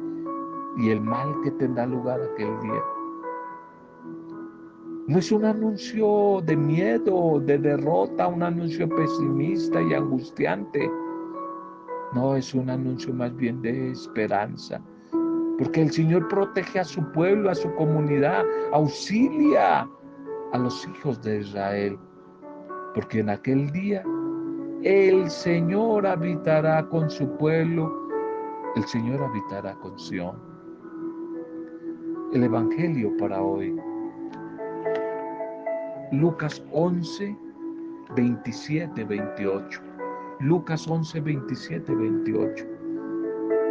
y 0.77 0.89
el 0.89 1.01
mal 1.01 1.35
que 1.43 1.51
tendrá 1.51 1.85
lugar 1.85 2.21
aquel 2.21 2.59
día. 2.61 2.81
No 5.07 5.19
es 5.19 5.31
un 5.31 5.45
anuncio 5.45 6.41
de 6.45 6.55
miedo, 6.57 7.39
de 7.39 7.59
derrota, 7.59 8.27
un 8.27 8.41
anuncio 8.41 8.89
pesimista 8.89 9.79
y 9.81 9.93
angustiante. 9.93 10.89
No, 12.13 12.35
es 12.35 12.53
un 12.55 12.69
anuncio 12.71 13.13
más 13.13 13.35
bien 13.35 13.61
de 13.61 13.91
esperanza. 13.91 14.81
Porque 15.59 15.83
el 15.83 15.91
Señor 15.91 16.27
protege 16.27 16.79
a 16.79 16.83
su 16.83 17.03
pueblo, 17.11 17.51
a 17.51 17.55
su 17.55 17.71
comunidad, 17.75 18.43
auxilia 18.73 19.87
a 20.53 20.57
los 20.57 20.87
hijos 20.87 21.21
de 21.21 21.41
Israel. 21.41 21.99
Porque 22.95 23.19
en 23.19 23.29
aquel 23.29 23.69
día 23.71 24.03
el 24.83 25.29
Señor 25.29 26.05
habitará 26.05 26.87
con 26.89 27.09
su 27.09 27.27
pueblo, 27.37 27.91
el 28.75 28.83
Señor 28.85 29.23
habitará 29.23 29.73
con 29.75 29.97
Sión. 29.97 30.35
El 32.33 32.43
Evangelio 32.43 33.15
para 33.17 33.41
hoy. 33.41 33.75
Lucas 36.11 36.63
11, 36.71 37.35
27, 38.15 39.03
28. 39.03 39.81
Lucas 40.39 40.87
11, 40.87 41.21
27, 41.21 41.95
28. 41.95 42.65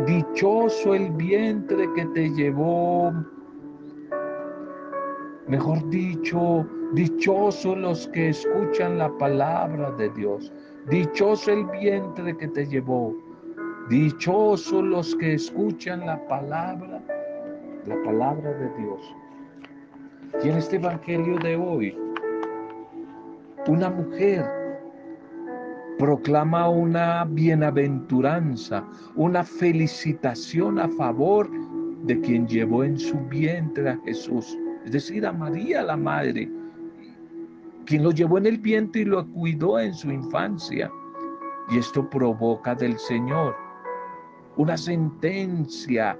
Dichoso 0.06 0.94
el 0.94 1.10
vientre 1.12 1.88
que 1.94 2.04
te 2.06 2.30
llevó, 2.30 3.12
mejor 5.46 5.88
dicho, 5.90 6.66
dichosos 6.94 7.76
los 7.78 8.08
que 8.08 8.30
escuchan 8.30 8.98
la 8.98 9.10
palabra 9.18 9.90
de 9.92 10.08
Dios. 10.10 10.52
Dichoso 10.90 11.50
el 11.50 11.64
vientre 11.66 12.36
que 12.36 12.46
te 12.48 12.66
llevó. 12.66 13.16
Dichosos 13.88 14.84
los 14.84 15.16
que 15.16 15.34
escuchan 15.34 16.04
la 16.04 16.22
palabra, 16.28 17.02
la 17.86 18.02
palabra 18.04 18.52
de 18.52 18.68
Dios. 18.78 19.16
Y 20.44 20.50
en 20.50 20.56
este 20.58 20.76
evangelio 20.76 21.38
de 21.38 21.56
hoy, 21.56 21.96
una 23.66 23.88
mujer 23.88 24.44
proclama 25.98 26.68
una 26.68 27.24
bienaventuranza, 27.24 28.84
una 29.14 29.42
felicitación 29.42 30.78
a 30.78 30.88
favor 30.88 31.48
de 32.02 32.20
quien 32.20 32.46
llevó 32.46 32.84
en 32.84 32.98
su 32.98 33.18
vientre 33.20 33.88
a 33.88 33.98
Jesús, 34.04 34.58
es 34.84 34.92
decir, 34.92 35.24
a 35.24 35.32
María 35.32 35.82
la 35.82 35.96
Madre, 35.96 36.50
quien 37.84 38.02
lo 38.02 38.10
llevó 38.10 38.38
en 38.38 38.46
el 38.46 38.58
vientre 38.58 39.02
y 39.02 39.04
lo 39.04 39.26
cuidó 39.32 39.78
en 39.78 39.94
su 39.94 40.10
infancia. 40.10 40.90
Y 41.70 41.78
esto 41.78 42.08
provoca 42.10 42.74
del 42.74 42.98
Señor 42.98 43.56
una 44.56 44.76
sentencia, 44.76 46.18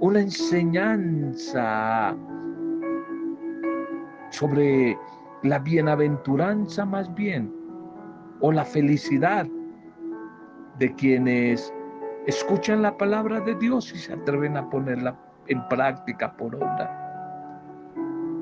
una 0.00 0.20
enseñanza 0.20 2.16
sobre 4.30 4.98
la 5.42 5.58
bienaventuranza 5.58 6.84
más 6.84 7.12
bien, 7.14 7.52
o 8.40 8.50
la 8.52 8.64
felicidad 8.64 9.46
de 10.78 10.94
quienes 10.94 11.72
escuchan 12.26 12.82
la 12.82 12.96
palabra 12.96 13.40
de 13.40 13.54
Dios 13.56 13.92
y 13.94 13.98
se 13.98 14.12
atreven 14.12 14.56
a 14.56 14.68
ponerla 14.70 15.16
en 15.46 15.66
práctica 15.68 16.36
por 16.36 16.54
obra. 16.56 17.00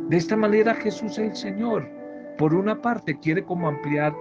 De 0.09 0.17
esta 0.17 0.37
manera 0.37 0.75
Jesús 0.75 1.19
el 1.19 1.35
Señor 1.35 2.02
por 2.38 2.55
una 2.55 2.81
parte 2.81 3.18
quiere 3.18 3.45
como 3.45 3.68
ampliar 3.68 4.14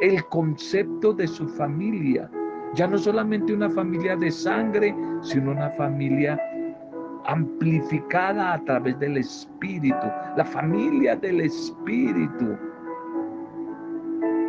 el 0.00 0.24
concepto 0.26 1.12
de 1.12 1.26
su 1.26 1.48
familia. 1.48 2.30
Ya 2.74 2.86
no 2.86 2.98
solamente 2.98 3.52
una 3.52 3.70
familia 3.70 4.16
de 4.16 4.30
sangre, 4.30 4.94
sino 5.22 5.52
una 5.52 5.70
familia 5.70 6.40
amplificada 7.26 8.54
a 8.54 8.64
través 8.64 8.98
del 8.98 9.16
Espíritu, 9.18 10.06
la 10.36 10.44
familia 10.44 11.16
del 11.16 11.40
Espíritu. 11.42 12.56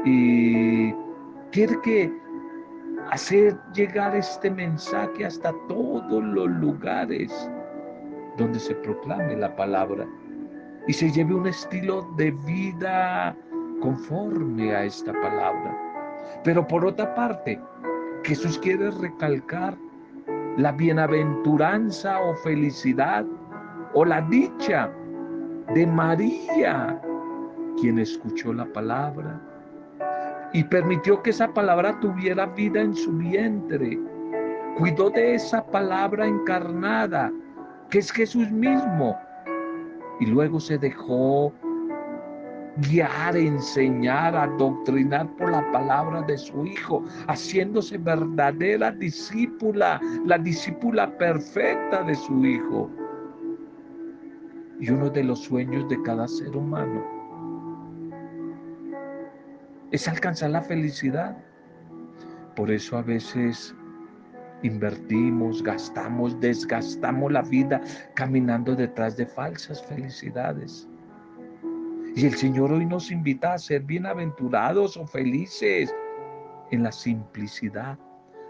Y 0.04 0.92
quiere 1.52 1.80
que 1.82 2.12
hacer 3.12 3.58
llegar 3.74 4.16
este 4.16 4.50
mensaje 4.50 5.26
hasta 5.26 5.54
todos 5.68 6.24
los 6.24 6.50
lugares 6.50 7.50
donde 8.38 8.60
se 8.60 8.76
proclame 8.76 9.36
la 9.36 9.56
palabra 9.56 10.06
y 10.88 10.94
se 10.94 11.12
lleve 11.12 11.34
un 11.34 11.48
estilo 11.48 12.08
de 12.18 12.32
vida 12.32 13.36
conforme 13.82 14.76
a 14.76 14.86
esta 14.86 15.14
palabra. 15.14 15.78
Pero 16.44 16.68
por 16.68 16.86
otra 16.86 17.14
parte, 17.16 17.60
Jesús 18.24 18.58
quiere 18.60 18.92
recalcar 18.92 19.76
la 20.58 20.72
bienaventuranza 20.72 22.20
o 22.22 22.36
felicidad 22.38 23.26
o 23.94 24.06
la 24.06 24.22
dicha 24.22 24.92
de 25.74 25.86
María, 25.86 27.02
quien 27.80 28.00
escuchó 28.00 28.54
la 28.54 28.66
palabra 28.66 29.42
y 30.54 30.64
permitió 30.64 31.22
que 31.22 31.32
esa 31.32 31.54
palabra 31.54 32.00
tuviera 32.00 32.46
vida 32.46 32.80
en 32.80 32.96
su 32.96 33.12
vientre. 33.12 34.00
Cuidó 34.78 35.10
de 35.10 35.36
esa 35.36 35.66
palabra 35.66 36.26
encarnada, 36.26 37.30
que 37.90 38.00
es 38.00 38.10
Jesús 38.10 38.50
mismo, 38.52 39.18
y 40.20 40.26
luego 40.26 40.60
se 40.60 40.78
dejó 40.78 41.54
guiar, 42.78 43.38
enseñar, 43.38 44.36
adoctrinar 44.36 45.34
por 45.38 45.52
la 45.52 45.72
palabra 45.72 46.22
de 46.24 46.38
su 46.38 46.66
Hijo, 46.66 47.04
haciéndose 47.28 47.98
verdadera 47.98 48.92
discípula, 48.92 50.00
la 50.26 50.38
discípula 50.38 51.18
perfecta 51.18 52.04
de 52.04 52.16
su 52.16 52.46
Hijo. 52.46 52.90
Y 54.80 54.90
uno 54.90 55.10
de 55.10 55.24
los 55.24 55.40
sueños 55.40 55.88
de 55.88 56.02
cada 56.02 56.28
ser 56.28 56.56
humano 56.56 57.04
es 59.92 60.08
alcanzar 60.08 60.50
la 60.50 60.62
felicidad. 60.62 61.38
Por 62.56 62.72
eso 62.72 62.98
a 62.98 63.02
veces 63.02 63.74
invertimos, 64.64 65.62
gastamos, 65.64 66.40
desgastamos 66.40 67.32
la 67.32 67.42
vida 67.42 67.82
caminando 68.14 68.76
detrás 68.76 69.18
de 69.18 69.26
falsas 69.26 69.84
felicidades. 69.84 70.88
Y 72.16 72.26
el 72.26 72.36
Señor 72.36 72.72
hoy 72.72 72.86
nos 72.86 73.12
invita 73.12 73.54
a 73.54 73.58
ser 73.58 73.82
bienaventurados 73.82 74.96
o 74.96 75.06
felices 75.06 75.94
en 76.72 76.84
la 76.84 76.92
simplicidad 76.92 78.00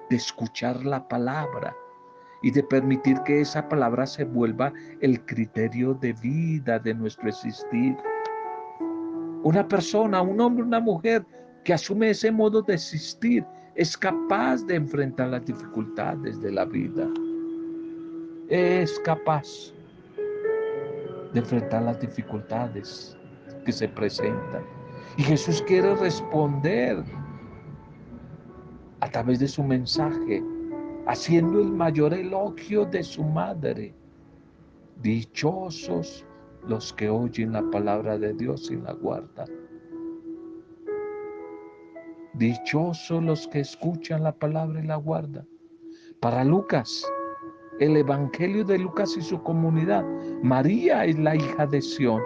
de 0.10 0.18
escuchar 0.18 0.86
la 0.86 1.08
palabra 1.08 1.76
y 2.44 2.52
de 2.52 2.62
permitir 2.62 3.20
que 3.24 3.42
esa 3.42 3.68
palabra 3.68 4.06
se 4.06 4.24
vuelva 4.24 4.72
el 5.02 5.26
criterio 5.26 5.96
de 5.96 6.14
vida 6.14 6.78
de 6.78 6.94
nuestro 6.94 7.28
existir. 7.28 7.98
Una 9.44 9.68
persona, 9.68 10.22
un 10.22 10.40
hombre, 10.40 10.64
una 10.64 10.80
mujer 10.80 11.26
que 11.64 11.74
asume 11.74 12.12
ese 12.12 12.32
modo 12.32 12.62
de 12.62 12.76
existir 12.76 13.44
es 13.76 13.98
capaz 13.98 14.66
de 14.66 14.76
enfrentar 14.76 15.30
las 15.30 15.46
dificultades 15.46 16.40
de 16.40 16.52
la 16.52 16.64
vida. 16.64 17.10
Es 18.48 19.00
capaz 19.02 19.74
de 21.34 21.40
enfrentar 21.40 21.84
las 21.84 22.00
dificultades 22.00 23.18
que 23.66 23.74
se 23.74 23.90
presentan. 23.90 24.64
Y 25.18 25.24
Jesús 25.24 25.62
quiere 25.68 25.94
responder 25.96 27.04
a 29.02 29.10
través 29.10 29.40
de 29.40 29.48
su 29.48 29.62
mensaje, 29.62 30.42
haciendo 31.08 31.60
el 31.60 31.72
mayor 31.72 32.14
elogio 32.14 32.86
de 32.86 33.04
su 33.04 33.24
madre. 33.24 33.94
Dichosos 35.02 36.26
los 36.66 36.94
que 36.94 37.10
oyen 37.10 37.52
la 37.52 37.70
palabra 37.72 38.18
de 38.18 38.34
Dios 38.34 38.72
y 38.72 38.78
la 38.78 38.94
guardan. 38.94 39.65
Dichosos 42.38 43.24
los 43.24 43.48
que 43.48 43.62
escuchan 43.62 44.24
la 44.24 44.34
palabra 44.34 44.80
y 44.82 44.88
la 44.88 44.98
guardan. 44.98 45.48
Para 46.20 46.44
Lucas, 46.44 47.06
el 47.80 47.98
Evangelio 47.98 48.64
de 48.64 48.80
Lucas 48.80 49.16
y 49.18 49.22
su 49.22 49.42
comunidad, 49.42 50.04
María 50.44 51.06
es 51.06 51.18
la 51.20 51.36
hija 51.36 51.66
de 51.68 51.82
Sión 51.82 52.22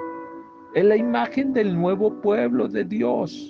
es 0.75 0.85
la 0.85 0.95
imagen 0.95 1.53
del 1.53 1.75
nuevo 1.75 2.13
pueblo 2.21 2.67
de 2.67 2.83
Dios. 2.83 3.49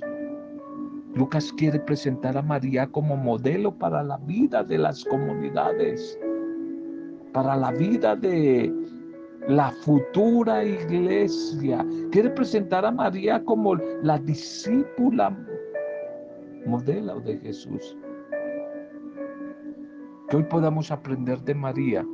Lucas 1.15 1.51
quiere 1.57 1.79
presentar 1.79 2.37
a 2.37 2.41
María 2.41 2.87
como 2.87 3.17
modelo 3.17 3.73
para 3.77 4.03
la 4.03 4.17
vida 4.19 4.63
de 4.63 4.77
las 4.77 5.03
comunidades, 5.03 6.17
para 7.33 7.57
la 7.57 7.71
vida 7.71 8.15
de 8.15 8.73
la 9.49 9.71
futura 9.83 10.63
iglesia. 10.63 11.85
Quiere 12.11 12.29
presentar 12.29 12.85
a 12.85 12.91
María 12.91 13.43
como 13.43 13.75
la 13.75 14.17
discípula 14.19 15.35
modelo 16.69 17.19
de 17.21 17.37
Jesús. 17.39 17.97
Que 20.29 20.37
hoy 20.37 20.43
podamos 20.43 20.91
aprender 20.91 21.41
de 21.41 21.55
María 21.55 22.05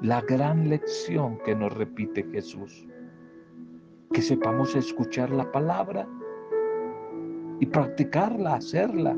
la 0.00 0.20
gran 0.22 0.68
lección 0.68 1.38
que 1.44 1.54
nos 1.54 1.72
repite 1.74 2.22
Jesús 2.32 2.86
que 4.12 4.22
sepamos 4.22 4.74
escuchar 4.74 5.30
la 5.30 5.50
palabra 5.50 6.08
y 7.60 7.66
practicarla, 7.66 8.54
hacerla. 8.54 9.16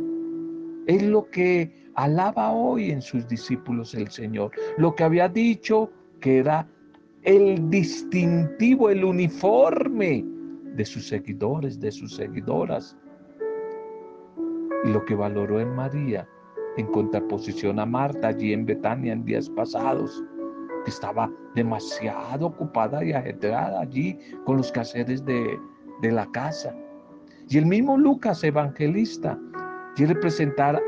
Es 0.87 1.03
lo 1.03 1.29
que 1.31 1.91
alaba 1.95 2.53
hoy 2.53 2.91
en 2.91 3.01
sus 3.01 3.27
discípulos 3.29 3.95
el 3.95 4.09
Señor. 4.11 4.51
Lo 4.77 4.95
que 4.95 5.05
había 5.05 5.29
dicho 5.29 5.91
que 6.21 6.39
era 6.39 6.69
el 7.23 7.71
distintivo, 7.71 8.91
el 8.91 9.05
uniforme 9.05 10.25
de 10.75 10.85
sus 10.85 11.09
seguidores, 11.09 11.81
de 11.81 11.91
sus 11.91 12.17
seguidoras. 12.17 12.97
Y 14.85 14.91
lo 14.91 15.05
que 15.05 15.15
valoró 15.15 15.61
en 15.61 15.75
María 15.75 16.29
en 16.77 16.87
contraposición 16.87 17.79
a 17.79 17.87
Marta 17.87 18.29
allí 18.29 18.53
en 18.53 18.65
Betania 18.65 19.13
en 19.13 19.25
días 19.25 19.49
pasados 19.51 20.23
que 20.85 20.91
estaba 20.91 21.31
demasiado 21.55 22.47
ocupada 22.47 23.05
y 23.05 23.13
ajetreada 23.13 23.81
allí 23.81 24.19
con 24.45 24.57
los 24.57 24.73
quehaceres 24.73 25.25
de, 25.25 25.59
de 26.01 26.13
la 26.13 26.27
casa. 26.33 26.75
Y 27.49 27.59
el 27.59 27.67
mismo 27.67 27.97
Lucas, 27.97 28.43
evangelista, 28.43 29.39
quiere 29.95 30.15
presentar 30.17 30.81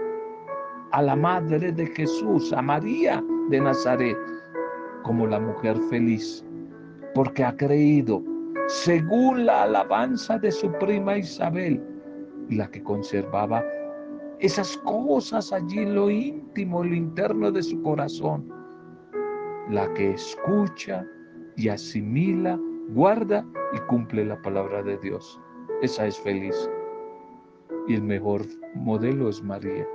a 0.93 1.03
la 1.03 1.15
madre 1.17 1.73
de 1.73 1.87
Jesús, 1.89 2.53
a 2.53 2.63
María 2.63 3.23
de 3.51 3.61
Nazaret, 3.61 4.17
como 5.03 5.27
la 5.27 5.39
mujer 5.39 5.77
feliz, 5.91 6.45
porque 7.15 7.45
ha 7.45 7.55
creído 7.57 8.23
según 8.69 9.45
la 9.45 9.65
alabanza 9.65 10.39
de 10.39 10.51
su 10.51 10.73
prima 10.79 11.19
Isabel, 11.19 11.83
la 12.49 12.71
que 12.71 12.83
conservaba 12.83 13.63
esas 14.41 14.77
cosas 14.79 15.53
allí 15.53 15.85
lo 15.85 16.11
íntimo, 16.11 16.85
lo 16.85 16.95
interno 16.95 17.51
de 17.51 17.63
su 17.63 17.81
corazón, 17.83 18.49
la 19.71 19.93
que 19.95 20.13
escucha 20.13 21.07
y 21.57 21.69
asimila, 21.69 22.59
guarda 22.91 23.47
y 23.73 23.79
cumple 23.81 24.25
la 24.25 24.41
palabra 24.43 24.83
de 24.83 24.99
Dios. 24.99 25.41
Esa 25.83 26.07
es 26.07 26.19
feliz. 26.19 26.71
Y 27.89 27.95
el 27.95 28.03
mejor 28.03 28.43
modelo 28.75 29.29
es 29.29 29.43
María. 29.43 29.87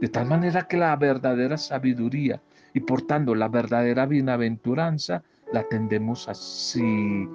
De 0.00 0.08
tal 0.08 0.26
manera 0.26 0.62
que 0.62 0.76
la 0.76 0.96
verdadera 0.96 1.58
sabiduría 1.58 2.40
y 2.72 2.80
por 2.80 3.02
tanto 3.02 3.34
la 3.34 3.48
verdadera 3.48 4.06
bienaventuranza 4.06 5.22
la 5.52 5.62
tendemos 5.68 6.28
así 6.28 7.28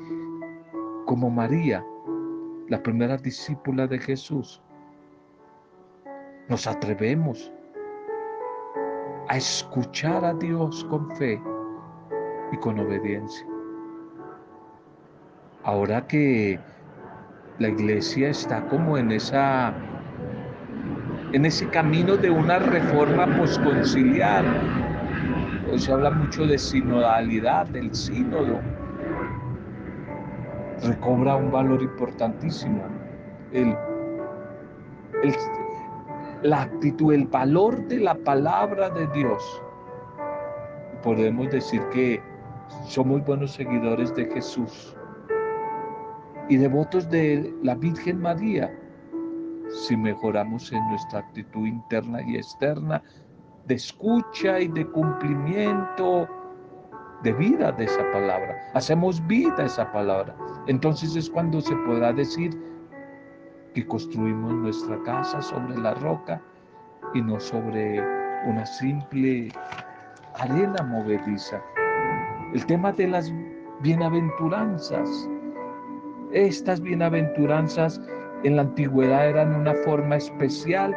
como 1.05 1.29
María, 1.29 1.85
la 2.69 2.81
primera 2.81 3.17
discípula 3.17 3.85
de 3.85 3.99
Jesús. 3.99 4.61
Nos 6.47 6.67
atrevemos 6.67 7.51
a 9.29 9.38
escuchar 9.38 10.23
a 10.23 10.34
Dios 10.36 10.86
con 10.91 11.10
fe 11.15 11.41
y 12.51 12.58
con 12.58 12.79
obediencia. 12.79 13.47
Ahora 15.63 16.05
que 16.05 16.60
la 17.58 17.69
iglesia 17.69 18.29
está 18.29 18.63
como 18.67 18.95
en 18.97 19.12
esa 19.12 19.73
en 21.34 21.45
ese 21.45 21.67
camino 21.69 22.15
de 22.15 22.29
una 22.29 22.60
reforma 22.60 23.25
posconciliar. 23.38 24.45
Hoy 25.71 25.79
se 25.79 25.91
habla 25.91 26.12
mucho 26.12 26.45
de 26.45 26.60
sinodalidad, 26.60 27.65
del 27.67 27.93
sínodo. 27.93 28.62
Recobra 30.84 31.36
un 31.38 31.51
valor 31.51 31.81
importantísimo. 31.81 32.84
El, 33.51 33.75
el, 35.23 35.34
la 36.43 36.63
actitud, 36.63 37.13
el 37.13 37.28
valor 37.28 37.88
de 37.88 38.00
la 38.00 38.15
palabra 38.15 38.89
de 38.89 39.08
Dios. 39.08 39.62
Podemos 41.04 41.50
decir 41.52 41.82
que 41.91 42.21
somos 42.88 43.26
buenos 43.26 43.52
seguidores 43.52 44.13
de 44.15 44.26
Jesús. 44.26 44.95
y 46.48 46.58
devotos 46.58 47.10
de 47.10 47.52
la 47.63 47.74
Virgen 47.74 48.21
María 48.21 48.71
si 49.69 49.98
mejoramos 49.98 50.71
en 50.71 50.88
nuestra 50.89 51.19
actitud 51.19 51.65
interna 51.65 52.21
y 52.21 52.36
externa 52.38 53.02
de 53.65 53.76
escucha 53.76 54.60
y 54.60 54.67
de 54.67 54.86
cumplimiento 54.86 56.28
de 57.24 57.34
vida 57.34 57.71
de 57.71 57.86
esa 57.86 58.12
palabra. 58.12 58.56
Hacemos 58.76 59.26
vida 59.26 59.65
esa 59.65 59.91
palabra. 59.91 60.36
Entonces 60.67 61.15
es 61.15 61.30
cuando 61.30 61.60
se 61.62 61.76
podrá 61.78 62.13
decir 62.13 62.56
que 63.75 63.85
construimos 63.85 64.53
nuestra 64.53 64.97
casa 65.03 65.41
sobre 65.41 65.77
la 65.77 65.93
roca 65.95 66.41
y 67.13 67.21
no 67.21 67.39
sobre 67.39 68.01
una 68.47 68.65
simple 68.65 69.49
arena 70.39 70.81
movediza. 70.83 71.61
El 72.53 72.65
tema 72.65 72.93
de 72.93 73.07
las 73.07 73.31
bienaventuranzas. 73.81 75.29
Estas 76.31 76.79
bienaventuranzas 76.79 78.01
en 78.43 78.55
la 78.55 78.61
antigüedad 78.61 79.27
eran 79.29 79.53
una 79.53 79.73
forma 79.83 80.15
especial 80.15 80.95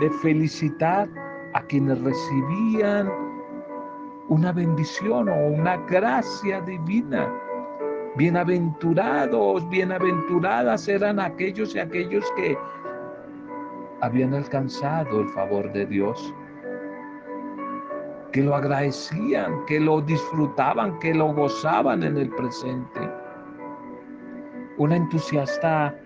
de 0.00 0.10
felicitar 0.20 1.08
a 1.54 1.62
quienes 1.62 2.00
recibían 2.02 3.08
una 4.28 4.50
bendición 4.50 5.28
o 5.28 5.34
una 5.34 5.76
gracia 5.86 6.60
divina. 6.62 7.32
Bienaventurados, 8.18 9.70
bienaventuradas 9.70 10.88
eran 10.88 11.20
aquellos 11.20 11.76
y 11.76 11.78
aquellos 11.78 12.24
que 12.34 12.58
habían 14.00 14.34
alcanzado 14.34 15.20
el 15.20 15.28
favor 15.28 15.72
de 15.72 15.86
Dios, 15.86 16.34
que 18.32 18.42
lo 18.42 18.56
agradecían, 18.56 19.64
que 19.66 19.78
lo 19.78 20.00
disfrutaban, 20.00 20.98
que 20.98 21.14
lo 21.14 21.32
gozaban 21.32 22.02
en 22.02 22.16
el 22.16 22.28
presente. 22.30 23.08
Una 24.78 24.96
entusiasta 24.96 25.96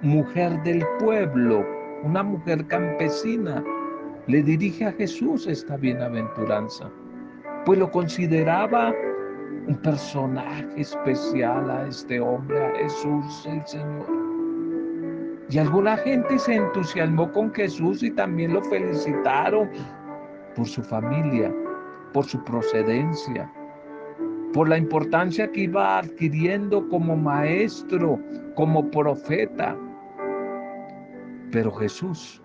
mujer 0.00 0.60
del 0.64 0.84
pueblo, 0.98 1.64
una 2.02 2.24
mujer 2.24 2.66
campesina, 2.66 3.62
le 4.26 4.42
dirige 4.42 4.86
a 4.86 4.92
Jesús 4.94 5.46
esta 5.46 5.76
bienaventuranza, 5.76 6.90
pues 7.64 7.78
lo 7.78 7.88
consideraba 7.88 8.92
un 9.66 9.76
personaje 9.76 10.66
especial 10.76 11.70
a 11.70 11.86
este 11.86 12.20
hombre, 12.20 12.64
a 12.64 12.74
Jesús 12.76 13.46
el 13.46 13.66
Señor. 13.66 14.06
Y 15.50 15.58
alguna 15.58 15.96
gente 15.98 16.38
se 16.38 16.54
entusiasmó 16.54 17.30
con 17.30 17.52
Jesús 17.52 18.02
y 18.02 18.10
también 18.10 18.54
lo 18.54 18.62
felicitaron 18.62 19.68
por 20.56 20.66
su 20.66 20.82
familia, 20.82 21.54
por 22.12 22.24
su 22.24 22.42
procedencia, 22.44 23.52
por 24.52 24.68
la 24.68 24.78
importancia 24.78 25.50
que 25.50 25.62
iba 25.62 25.98
adquiriendo 25.98 26.88
como 26.88 27.16
maestro, 27.16 28.18
como 28.54 28.90
profeta. 28.90 29.76
Pero 31.50 31.70
Jesús 31.72 32.42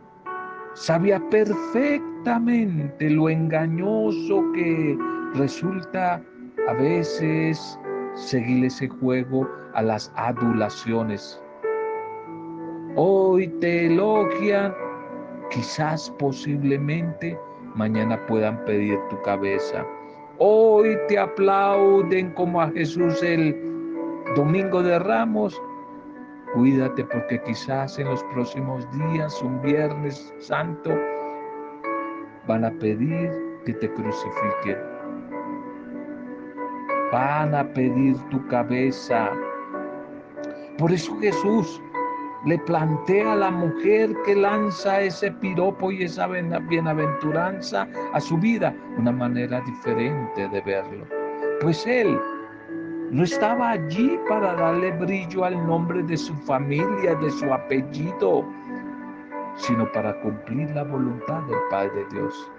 sabía 0.73 1.19
perfectamente 1.29 3.09
lo 3.09 3.29
engañoso 3.29 4.43
que 4.53 4.97
resulta 5.33 6.21
a 6.67 6.73
veces 6.73 7.79
seguir 8.13 8.65
ese 8.65 8.87
juego 8.87 9.47
a 9.73 9.81
las 9.81 10.11
adulaciones. 10.15 11.41
Hoy 12.95 13.47
te 13.59 13.87
elogian, 13.87 14.73
quizás 15.49 16.09
posiblemente 16.19 17.37
mañana 17.75 18.19
puedan 18.27 18.63
pedir 18.65 18.99
tu 19.09 19.21
cabeza. 19.21 19.85
Hoy 20.39 20.97
te 21.07 21.17
aplauden 21.17 22.31
como 22.31 22.61
a 22.61 22.69
Jesús 22.71 23.21
el 23.23 23.55
domingo 24.35 24.83
de 24.83 24.99
Ramos 24.99 25.59
Cuídate 26.53 27.03
porque 27.03 27.41
quizás 27.43 27.99
en 27.99 28.07
los 28.07 28.23
próximos 28.33 28.87
días, 28.91 29.41
un 29.41 29.61
viernes 29.61 30.33
santo, 30.39 30.97
van 32.47 32.63
a 32.63 32.71
pedir 32.79 33.31
que 33.65 33.73
te 33.73 33.91
crucifiquen. 33.93 34.96
Van 37.11 37.55
a 37.55 37.63
pedir 37.73 38.17
tu 38.29 38.45
cabeza. 38.47 39.31
Por 40.77 40.91
eso 40.91 41.17
Jesús 41.19 41.81
le 42.45 42.57
plantea 42.59 43.33
a 43.33 43.35
la 43.35 43.51
mujer 43.51 44.13
que 44.25 44.35
lanza 44.35 45.01
ese 45.01 45.31
piropo 45.31 45.91
y 45.91 46.03
esa 46.03 46.27
bienaventuranza 46.27 47.87
a 48.13 48.19
su 48.19 48.37
vida 48.37 48.75
una 48.97 49.11
manera 49.11 49.61
diferente 49.61 50.47
de 50.49 50.61
verlo. 50.61 51.05
Pues 51.61 51.85
Él 51.87 52.19
no 53.11 53.23
estaba 53.23 53.71
allí 53.71 54.19
para 54.27 54.53
darle 54.55 54.91
brillo 54.91 55.45
al 55.45 55.65
nombre 55.65 56.03
de 56.03 56.17
su 56.17 56.33
familia, 56.35 57.15
de 57.15 57.31
su 57.31 57.53
apellido, 57.53 58.45
sino 59.55 59.89
para 59.93 60.19
cumplir 60.21 60.69
la 60.71 60.83
voluntad 60.83 61.41
del 61.43 61.59
Padre 61.71 62.05
Dios. 62.11 62.51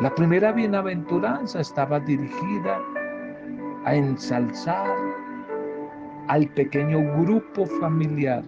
La 0.00 0.14
primera 0.14 0.50
bienaventuranza 0.50 1.60
estaba 1.60 2.00
dirigida 2.00 2.80
a 3.84 3.94
ensalzar 3.94 4.96
al 6.28 6.48
pequeño 6.48 7.00
grupo 7.20 7.66
familiar, 7.66 8.42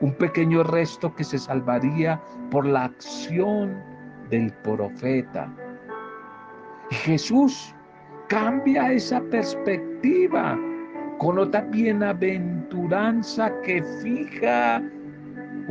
un 0.00 0.14
pequeño 0.14 0.62
resto 0.62 1.12
que 1.16 1.24
se 1.24 1.36
salvaría 1.36 2.20
por 2.52 2.64
la 2.64 2.84
acción 2.84 3.74
del 4.28 4.52
profeta. 4.62 5.52
Jesús 6.90 7.74
cambia 8.28 8.92
esa 8.92 9.20
perspectiva 9.32 10.56
con 11.18 11.40
otra 11.40 11.62
bienaventuranza 11.62 13.52
que 13.62 13.82
fija 14.00 14.80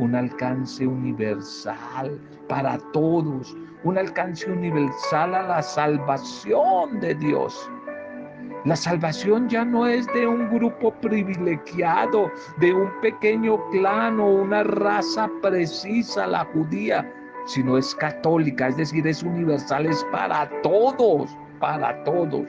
un 0.00 0.14
alcance 0.14 0.86
universal 0.86 2.18
para 2.48 2.78
todos, 2.92 3.54
un 3.84 3.98
alcance 3.98 4.50
universal 4.50 5.34
a 5.34 5.42
la 5.42 5.62
salvación 5.62 7.00
de 7.00 7.14
Dios. 7.16 7.70
La 8.64 8.76
salvación 8.76 9.48
ya 9.48 9.64
no 9.64 9.86
es 9.86 10.06
de 10.08 10.26
un 10.26 10.48
grupo 10.50 10.92
privilegiado, 11.00 12.30
de 12.58 12.72
un 12.72 12.90
pequeño 13.02 13.58
clan 13.70 14.18
o 14.20 14.26
una 14.26 14.62
raza 14.62 15.30
precisa, 15.42 16.26
la 16.26 16.46
judía, 16.46 17.10
sino 17.46 17.76
es 17.76 17.94
católica, 17.94 18.68
es 18.68 18.76
decir, 18.78 19.06
es 19.06 19.22
universal, 19.22 19.86
es 19.86 20.02
para 20.10 20.48
todos 20.62 21.30
para 21.60 22.02
todos. 22.04 22.46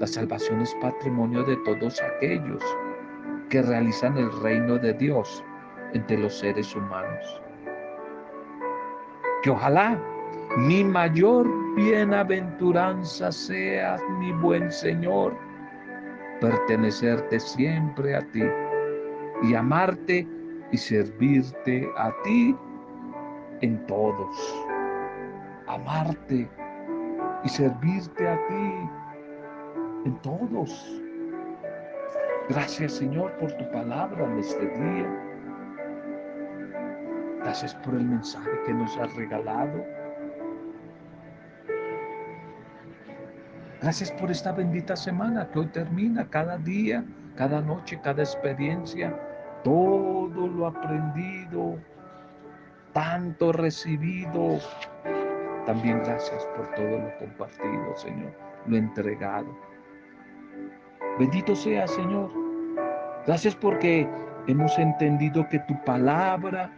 La 0.00 0.06
salvación 0.08 0.60
es 0.62 0.74
patrimonio 0.80 1.44
de 1.44 1.56
todos 1.58 2.00
aquellos 2.02 2.62
que 3.48 3.62
realizan 3.62 4.16
el 4.18 4.32
reino 4.42 4.76
de 4.78 4.92
Dios 4.94 5.44
entre 5.94 6.18
los 6.18 6.38
seres 6.38 6.74
humanos. 6.74 7.42
Que 9.42 9.50
ojalá 9.50 9.98
mi 10.56 10.84
mayor 10.84 11.48
bienaventuranza 11.76 13.32
sea, 13.32 13.96
mi 14.18 14.32
buen 14.32 14.70
Señor, 14.70 15.34
pertenecerte 16.40 17.40
siempre 17.40 18.16
a 18.16 18.20
ti 18.32 18.42
y 19.42 19.54
amarte 19.54 20.26
y 20.70 20.76
servirte 20.76 21.88
a 21.96 22.12
ti 22.22 22.56
en 23.60 23.86
todos. 23.86 24.66
Amarte 25.66 26.48
y 27.44 27.48
servirte 27.48 28.28
a 28.28 28.36
ti 28.48 28.90
en 30.04 30.16
todos. 30.22 31.02
Gracias 32.48 32.92
Señor 32.92 33.32
por 33.38 33.52
tu 33.52 33.70
palabra 33.70 34.24
en 34.24 34.38
este 34.38 34.66
día. 34.66 35.31
Gracias 37.52 37.74
por 37.74 37.94
el 37.94 38.06
mensaje 38.06 38.50
que 38.64 38.72
nos 38.72 38.96
has 38.96 39.14
regalado. 39.14 39.84
Gracias 43.82 44.10
por 44.12 44.30
esta 44.30 44.52
bendita 44.52 44.96
semana 44.96 45.46
que 45.50 45.58
hoy 45.58 45.66
termina, 45.66 46.26
cada 46.30 46.56
día, 46.56 47.04
cada 47.36 47.60
noche, 47.60 48.00
cada 48.02 48.22
experiencia, 48.22 49.14
todo 49.64 50.46
lo 50.48 50.66
aprendido, 50.66 51.78
tanto 52.94 53.52
recibido, 53.52 54.58
también 55.66 55.98
gracias 56.04 56.46
por 56.56 56.68
todo 56.74 57.00
lo 57.00 57.18
compartido, 57.18 57.96
Señor, 57.96 58.32
lo 58.64 58.78
entregado. 58.78 59.54
Bendito 61.18 61.54
sea, 61.54 61.86
Señor. 61.86 62.30
Gracias 63.26 63.54
porque 63.54 64.08
hemos 64.46 64.78
entendido 64.78 65.46
que 65.50 65.58
tu 65.58 65.78
palabra, 65.84 66.72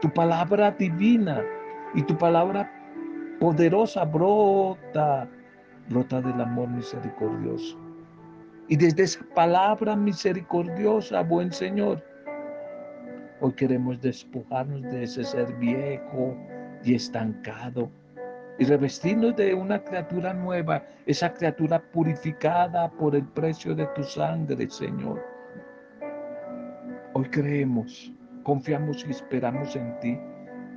tu 0.00 0.12
palabra 0.12 0.70
divina 0.70 1.42
y 1.94 2.02
tu 2.02 2.16
palabra 2.16 2.70
poderosa 3.40 4.04
brota, 4.04 5.28
brota 5.88 6.20
del 6.20 6.40
amor 6.40 6.68
misericordioso. 6.68 7.78
Y 8.68 8.76
desde 8.76 9.04
esa 9.04 9.24
palabra 9.34 9.94
misericordiosa, 9.94 11.22
buen 11.22 11.52
Señor, 11.52 12.02
hoy 13.40 13.52
queremos 13.52 14.00
despojarnos 14.00 14.82
de 14.82 15.04
ese 15.04 15.22
ser 15.24 15.52
viejo, 15.54 16.36
y 16.86 16.94
estancado 16.94 17.90
y 18.58 18.64
revestirnos 18.64 19.36
de 19.36 19.52
una 19.52 19.82
criatura 19.82 20.32
nueva, 20.32 20.82
esa 21.04 21.32
criatura 21.34 21.82
purificada 21.92 22.90
por 22.92 23.14
el 23.14 23.24
precio 23.24 23.74
de 23.74 23.86
tu 23.88 24.02
sangre, 24.02 24.70
Señor. 24.70 25.22
Hoy 27.12 27.24
creemos, 27.26 28.10
confiamos 28.46 29.04
y 29.04 29.10
esperamos 29.10 29.74
en 29.74 29.98
ti 29.98 30.16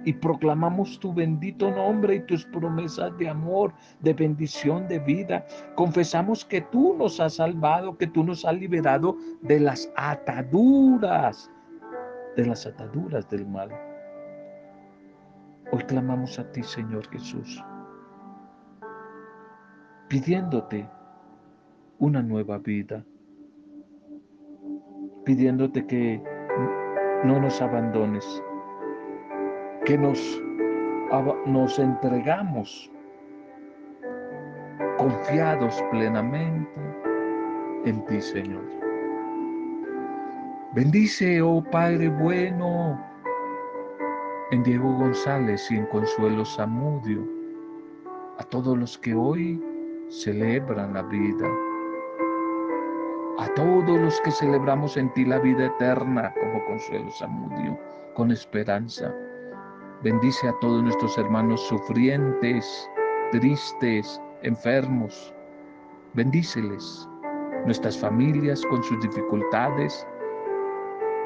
y 0.04 0.14
proclamamos 0.14 1.00
tu 1.00 1.14
bendito 1.14 1.70
nombre 1.70 2.16
y 2.16 2.20
tus 2.22 2.44
promesas 2.46 3.16
de 3.20 3.30
amor, 3.30 3.72
de 4.00 4.12
bendición, 4.14 4.88
de 4.88 4.98
vida. 4.98 5.46
Confesamos 5.76 6.44
que 6.44 6.62
tú 6.62 6.96
nos 6.98 7.20
has 7.20 7.36
salvado, 7.36 7.96
que 7.96 8.08
tú 8.08 8.24
nos 8.24 8.44
has 8.44 8.56
liberado 8.56 9.16
de 9.44 9.60
las 9.60 9.92
ataduras, 9.96 11.52
de 12.36 12.48
las 12.48 12.66
ataduras 12.66 13.30
del 13.30 13.46
mal. 13.46 13.70
Hoy 15.72 15.84
clamamos 15.84 16.40
a 16.40 16.52
ti, 16.52 16.64
Señor 16.64 17.08
Jesús, 17.12 17.64
pidiéndote 20.08 20.90
una 22.00 22.24
nueva 22.24 22.58
vida, 22.58 23.06
pidiéndote 25.24 25.86
que 25.86 26.20
no 27.24 27.40
nos 27.40 27.62
abandones, 27.62 28.44
que 29.86 29.98
nos, 29.98 30.42
nos 31.46 31.80
entregamos 31.80 32.92
confiados 34.98 35.82
plenamente 35.92 36.70
en 37.86 38.06
ti, 38.06 38.22
Señor. 38.22 38.64
Bendice, 40.74 41.42
oh 41.42 41.64
Padre 41.72 42.10
bueno, 42.10 43.00
en 44.52 44.64
Diego 44.64 44.94
González 44.98 45.70
y 45.72 45.78
en 45.78 45.86
Consuelo 45.88 46.46
Zamudio, 46.46 47.28
a 48.38 48.44
todos 48.44 48.78
los 48.78 48.98
que 48.98 49.16
hoy 49.16 49.62
celebran 50.10 50.94
la 50.94 51.04
vida, 51.04 51.48
a 53.40 53.48
todos 53.54 53.98
los 53.98 54.20
que 54.22 54.32
celebramos 54.32 54.98
en 54.98 55.14
ti 55.14 55.24
la 55.24 55.40
vida 55.40 55.68
eterna 55.68 56.34
como 56.42 56.66
Consuelo 56.66 57.10
Zamudio, 57.10 57.80
con 58.14 58.32
esperanza. 58.32 59.16
Bendice 60.04 60.50
a 60.50 60.60
todos 60.60 60.84
nuestros 60.84 61.18
hermanos 61.18 61.62
sufrientes, 61.62 62.90
tristes, 63.32 64.22
enfermos. 64.44 65.34
Bendíceles, 66.16 67.08
nuestras 67.66 67.98
familias 67.98 68.62
con 68.70 68.84
sus 68.84 69.00
dificultades, 69.02 70.06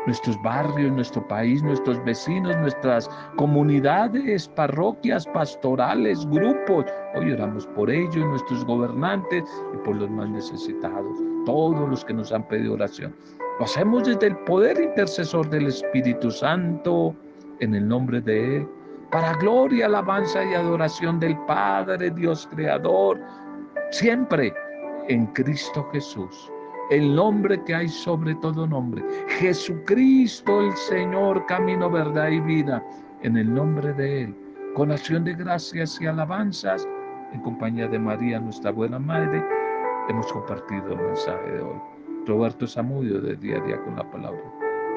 nuestros 0.06 0.42
barrios, 0.42 0.92
nuestro 0.92 1.26
país, 1.28 1.64
nuestros 1.64 2.04
vecinos, 2.04 2.56
nuestras 2.58 3.10
comunidades, 3.38 4.48
parroquias, 4.50 5.26
pastorales, 5.28 6.26
grupos. 6.30 6.86
Hoy 7.16 7.32
oramos 7.32 7.66
por 7.68 7.90
ellos, 7.90 8.16
nuestros 8.16 8.66
gobernantes 8.66 9.44
y 9.74 9.78
por 9.86 9.96
los 9.96 10.10
más 10.10 10.30
necesitados, 10.30 11.18
todos 11.46 11.90
los 11.90 12.04
que 12.06 12.14
nos 12.14 12.32
han 12.32 12.48
pedido 12.48 12.74
oración. 12.74 13.16
Lo 13.60 13.66
hacemos 13.66 14.08
desde 14.08 14.28
el 14.28 14.38
poder 14.46 14.80
intercesor 14.82 15.50
del 15.50 15.68
Espíritu 15.68 16.32
Santo, 16.32 17.16
en 17.60 17.76
el 17.76 17.88
nombre 17.88 18.20
de 18.20 18.58
Él, 18.58 18.68
para 19.12 19.34
gloria, 19.36 19.86
alabanza 19.86 20.44
y 20.44 20.56
adoración 20.56 21.20
del 21.20 21.38
Padre, 21.46 22.10
Dios 22.12 22.50
Creador, 22.52 23.20
siempre 23.92 24.52
en 25.08 25.28
Cristo 25.28 25.88
Jesús 25.92 26.52
el 26.90 27.16
nombre 27.16 27.62
que 27.64 27.76
hay 27.76 27.88
sobre 27.88 28.36
todo 28.36 28.68
nombre. 28.68 29.04
Jesucristo 29.40 30.62
el 30.62 30.76
Señor, 30.76 31.46
camino, 31.46 31.90
verdad 31.90 32.30
y 32.30 32.40
vida, 32.40 32.84
en 33.22 33.38
el 33.38 33.54
nombre 33.54 33.94
de 33.94 34.24
Él, 34.24 34.36
con 34.76 34.92
acción 34.92 35.24
de 35.24 35.34
gracias 35.34 36.00
y 36.02 36.08
alabanzas, 36.08 36.88
en 37.32 37.42
compañía 37.42 37.88
de 37.88 38.00
María, 38.00 38.40
nuestra 38.40 38.72
buena 38.72 39.00
Madre, 39.00 39.44
hemos 40.10 40.32
compartido 40.32 40.94
el 40.94 41.02
mensaje 41.02 41.52
de 41.52 41.62
hoy. 41.62 41.82
Roberto 42.26 42.68
Samudio 42.68 43.20
de 43.20 43.36
Día 43.36 43.58
a 43.58 43.66
Día 43.66 43.82
con 43.84 43.96
la 43.96 44.10
Palabra. 44.10 44.63